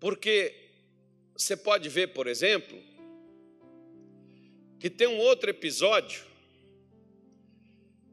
[0.00, 0.54] Porque
[1.36, 2.82] você pode ver, por exemplo,
[4.80, 6.24] que tem um outro episódio,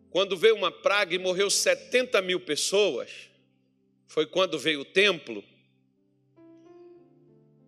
[0.09, 3.29] quando veio uma praga e morreu 70 mil pessoas,
[4.07, 5.41] foi quando veio o templo,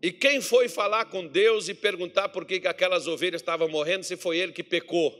[0.05, 4.15] e quem foi falar com Deus e perguntar por que aquelas ovelhas estavam morrendo, se
[4.15, 5.11] foi ele que pecou?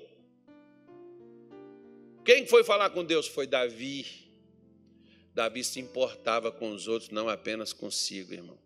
[2.24, 3.26] Quem foi falar com Deus?
[3.26, 4.06] Foi Davi.
[5.34, 8.60] Davi se importava com os outros, não apenas consigo, irmão.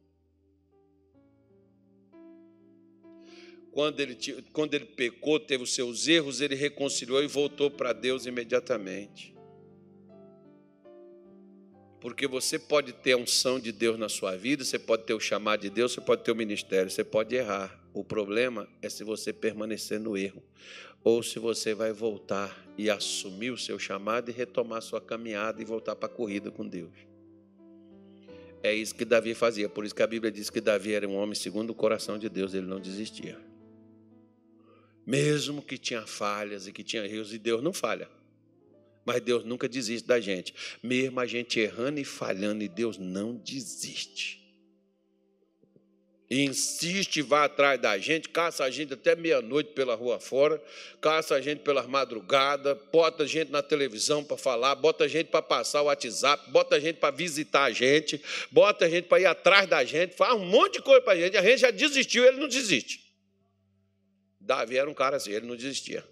[3.72, 4.18] Quando ele,
[4.52, 9.34] quando ele pecou, teve os seus erros, ele reconciliou e voltou para Deus imediatamente.
[12.02, 15.20] Porque você pode ter a unção de Deus na sua vida, você pode ter o
[15.20, 17.78] chamado de Deus, você pode ter o ministério, você pode errar.
[17.94, 20.42] O problema é se você permanecer no erro,
[21.04, 25.66] ou se você vai voltar e assumir o seu chamado e retomar sua caminhada e
[25.66, 26.94] voltar para a corrida com Deus.
[28.62, 31.16] É isso que Davi fazia, por isso que a Bíblia diz que Davi era um
[31.16, 33.38] homem segundo o coração de Deus, ele não desistia.
[35.06, 38.10] Mesmo que tinha falhas e que tinha erros, e Deus não falha.
[39.10, 40.54] Mas Deus nunca desiste da gente.
[40.84, 44.40] Mesmo a gente errando e falhando, e Deus não desiste.
[46.30, 50.64] E insiste, vai atrás da gente, caça a gente até meia-noite pela rua fora,
[51.02, 55.32] caça a gente pelas madrugadas, bota a gente na televisão para falar, bota a gente
[55.32, 59.22] para passar o WhatsApp, bota a gente para visitar a gente, bota a gente para
[59.22, 61.36] ir atrás da gente, faz um monte de coisa para a gente.
[61.36, 63.12] A gente já desistiu, ele não desiste.
[64.40, 66.06] Davi era um cara assim, ele não desistia.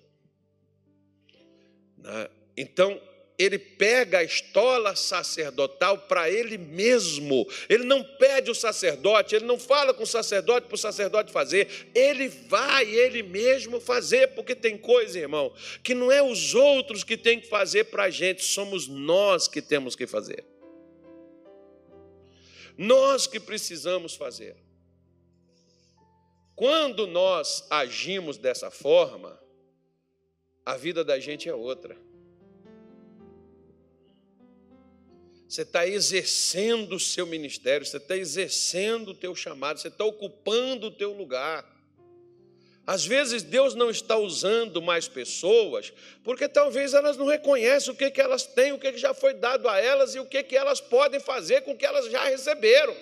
[2.57, 2.99] Então,
[3.37, 7.47] ele pega a estola sacerdotal para ele mesmo.
[7.69, 11.89] Ele não pede o sacerdote, ele não fala com o sacerdote para o sacerdote fazer.
[11.93, 15.53] Ele vai ele mesmo fazer, porque tem coisa, irmão,
[15.83, 19.61] que não é os outros que têm que fazer para a gente, somos nós que
[19.61, 20.43] temos que fazer.
[22.75, 24.55] Nós que precisamos fazer.
[26.55, 29.39] Quando nós agimos dessa forma,
[30.65, 32.06] a vida da gente é outra.
[35.47, 40.87] Você está exercendo o seu ministério, você está exercendo o teu chamado, você está ocupando
[40.87, 41.65] o teu lugar.
[42.85, 45.91] Às vezes Deus não está usando mais pessoas,
[46.23, 49.33] porque talvez elas não reconhecem o que, que elas têm, o que, que já foi
[49.33, 52.25] dado a elas e o que, que elas podem fazer com o que elas já
[52.25, 52.95] receberam.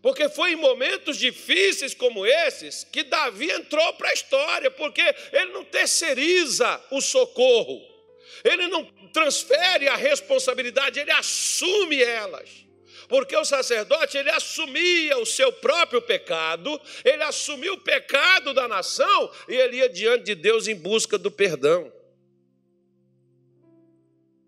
[0.00, 5.02] Porque foi em momentos difíceis como esses que Davi entrou para a história, porque
[5.32, 7.80] ele não terceiriza o socorro,
[8.42, 8.84] ele não
[9.14, 12.66] transfere a responsabilidade, ele assume elas.
[13.08, 19.30] Porque o sacerdote, ele assumia o seu próprio pecado, ele assumia o pecado da nação
[19.48, 21.92] e ele ia diante de Deus em busca do perdão.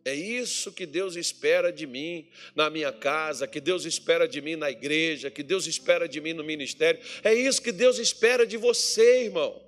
[0.04, 4.56] É isso que Deus espera de mim na minha casa, que Deus espera de mim
[4.56, 7.00] na igreja, que Deus espera de mim no ministério.
[7.22, 9.65] É isso que Deus espera de você, irmão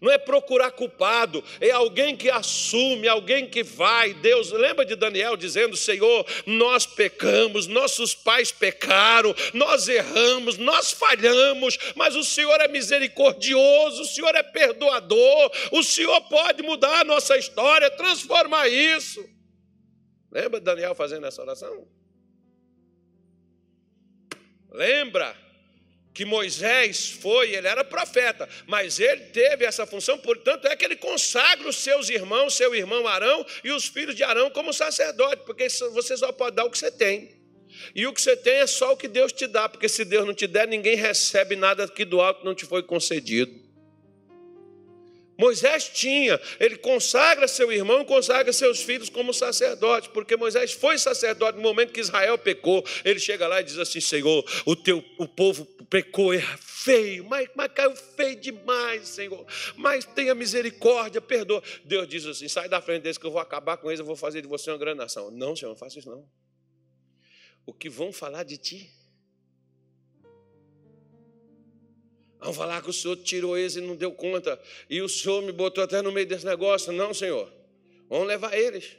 [0.00, 4.14] não é procurar culpado, é alguém que assume, alguém que vai.
[4.14, 11.76] Deus, lembra de Daniel dizendo: Senhor, nós pecamos, nossos pais pecaram, nós erramos, nós falhamos,
[11.96, 17.36] mas o Senhor é misericordioso, o Senhor é perdoador, o Senhor pode mudar a nossa
[17.36, 19.28] história, transformar isso.
[20.30, 21.88] Lembra Daniel fazendo essa oração?
[24.70, 25.47] Lembra?
[26.18, 30.96] Que Moisés foi, ele era profeta, mas ele teve essa função, portanto é que ele
[30.96, 35.68] consagra os seus irmãos, seu irmão Arão e os filhos de Arão como sacerdote, porque
[35.68, 37.38] você só pode dar o que você tem.
[37.94, 40.26] E o que você tem é só o que Deus te dá, porque se Deus
[40.26, 43.67] não te der, ninguém recebe nada que do alto não te foi concedido.
[45.38, 51.56] Moisés tinha, ele consagra seu irmão, consagra seus filhos como sacerdote, porque Moisés foi sacerdote
[51.56, 52.84] no momento que Israel pecou.
[53.04, 57.48] Ele chega lá e diz assim: Senhor, o teu o povo pecou, é feio, mas,
[57.54, 59.46] mas caiu feio demais, Senhor.
[59.76, 61.62] Mas tenha misericórdia, perdoa.
[61.84, 64.16] Deus diz assim: sai da frente deles que eu vou acabar com eles, eu vou
[64.16, 65.30] fazer de você uma grande nação.
[65.30, 66.28] Não, Senhor, não faça isso não.
[67.64, 68.97] O que vão falar de ti?
[72.40, 74.60] Vamos falar que o senhor tirou eles e não deu conta.
[74.88, 76.92] E o senhor me botou até no meio desse negócio.
[76.92, 77.52] Não, senhor.
[78.08, 78.96] Vamos levar eles.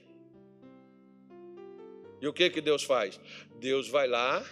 [2.21, 3.19] E o que que Deus faz?
[3.59, 4.45] Deus vai lá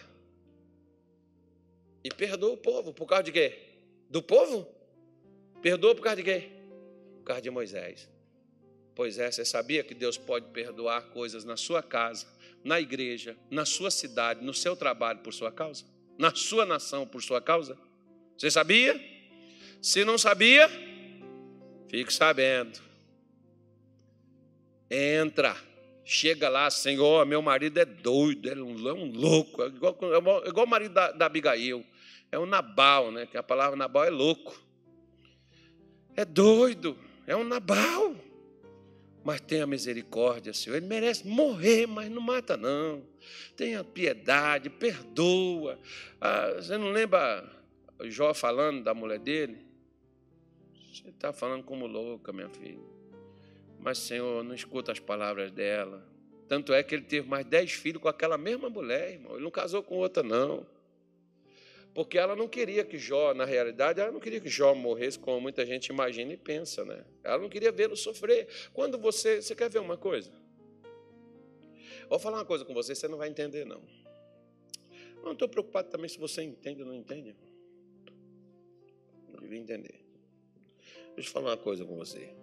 [2.04, 2.94] e perdoa o povo.
[2.94, 3.60] Por causa de quê?
[4.10, 4.68] Do povo?
[5.62, 6.50] Perdoa por causa de quê?
[7.18, 8.10] Por causa de Moisés.
[8.96, 12.26] Pois é, você sabia que Deus pode perdoar coisas na sua casa,
[12.64, 15.86] na igreja, na sua cidade, no seu trabalho por sua causa?
[16.18, 17.78] Na sua nação por sua causa?
[18.38, 19.00] Você sabia?
[19.82, 20.70] Se não sabia,
[21.90, 22.80] fique sabendo.
[24.90, 25.56] Entra,
[26.06, 29.98] chega lá, Senhor, meu marido é doido, é um, é um louco, é igual,
[30.46, 31.84] é igual o marido da, da Abigail,
[32.32, 33.26] é um Nabal, né?
[33.26, 34.62] Que a palavra Nabal é louco.
[36.16, 38.16] É doido, é um Nabal.
[39.24, 40.78] Mas tenha misericórdia, Senhor.
[40.78, 43.04] Ele merece morrer, mas não mata, não.
[43.58, 45.78] Tenha piedade, perdoa.
[46.22, 47.57] Ah, você não lembra
[48.06, 49.58] Jó falando da mulher dele,
[50.92, 52.84] você está falando como louca, minha filha.
[53.80, 56.04] Mas, Senhor, não escuta as palavras dela.
[56.48, 59.34] Tanto é que ele teve mais dez filhos com aquela mesma mulher, irmão.
[59.34, 60.66] Ele não casou com outra, não.
[61.94, 65.42] Porque ela não queria que Jó, na realidade, ela não queria que Jó morresse, como
[65.42, 67.04] muita gente imagina e pensa, né?
[67.24, 68.48] Ela não queria vê-lo sofrer.
[68.74, 69.42] Quando você.
[69.42, 70.32] Você quer ver uma coisa?
[72.10, 73.82] Vou falar uma coisa com você, você não vai entender, não.
[75.24, 77.36] Não estou preocupado também se você entende ou não entende
[79.48, 80.06] devia entender.
[81.16, 82.36] Deixa eu falar uma coisa com você.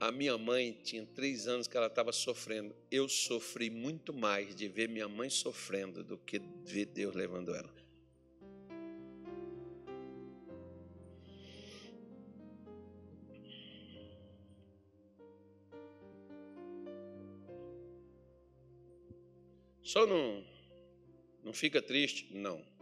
[0.00, 2.74] A minha mãe tinha três anos que ela estava sofrendo.
[2.90, 7.72] Eu sofri muito mais de ver minha mãe sofrendo do que ver Deus levando ela.
[19.82, 20.44] Só não,
[21.44, 22.34] não fica triste?
[22.34, 22.73] Não.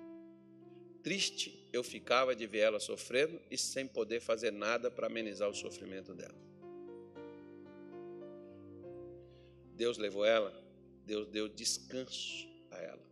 [1.03, 5.55] Triste eu ficava de ver ela sofrendo e sem poder fazer nada para amenizar o
[5.55, 6.39] sofrimento dela.
[9.75, 10.53] Deus levou ela,
[11.05, 13.03] Deus deu descanso a ela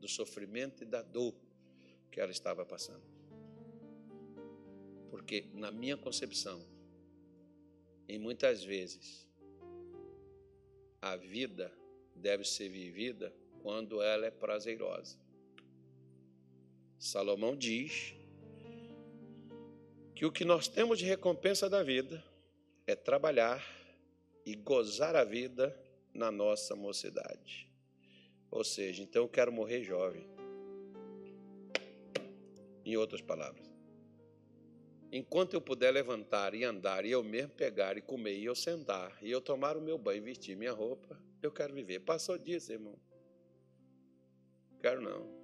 [0.00, 1.34] do sofrimento e da dor
[2.10, 3.04] que ela estava passando.
[5.10, 6.64] Porque, na minha concepção,
[8.08, 9.28] em muitas vezes,
[11.00, 11.72] a vida
[12.16, 15.18] deve ser vivida quando ela é prazerosa.
[17.00, 18.14] Salomão diz
[20.14, 22.22] que o que nós temos de recompensa da vida
[22.86, 23.66] é trabalhar
[24.44, 25.74] e gozar a vida
[26.12, 27.66] na nossa mocidade.
[28.50, 30.28] Ou seja, então eu quero morrer jovem.
[32.84, 33.66] Em outras palavras,
[35.10, 39.16] enquanto eu puder levantar e andar, e eu mesmo pegar e comer, e eu sentar,
[39.22, 42.00] e eu tomar o meu banho e vestir minha roupa, eu quero viver.
[42.00, 42.98] Passou disso, irmão.
[44.82, 45.39] Quero não.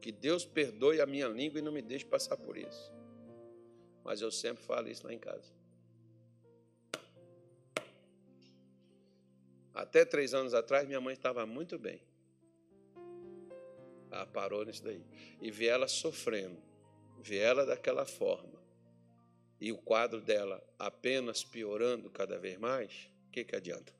[0.00, 2.92] Que Deus perdoe a minha língua e não me deixe passar por isso.
[4.04, 5.52] Mas eu sempre falo isso lá em casa.
[9.74, 12.00] Até três anos atrás, minha mãe estava muito bem.
[14.10, 15.04] Ela parou nisso daí.
[15.40, 16.62] E vi ela sofrendo.
[17.18, 18.56] Vi ela daquela forma.
[19.60, 23.10] E o quadro dela apenas piorando cada vez mais.
[23.28, 23.92] O que, que adianta?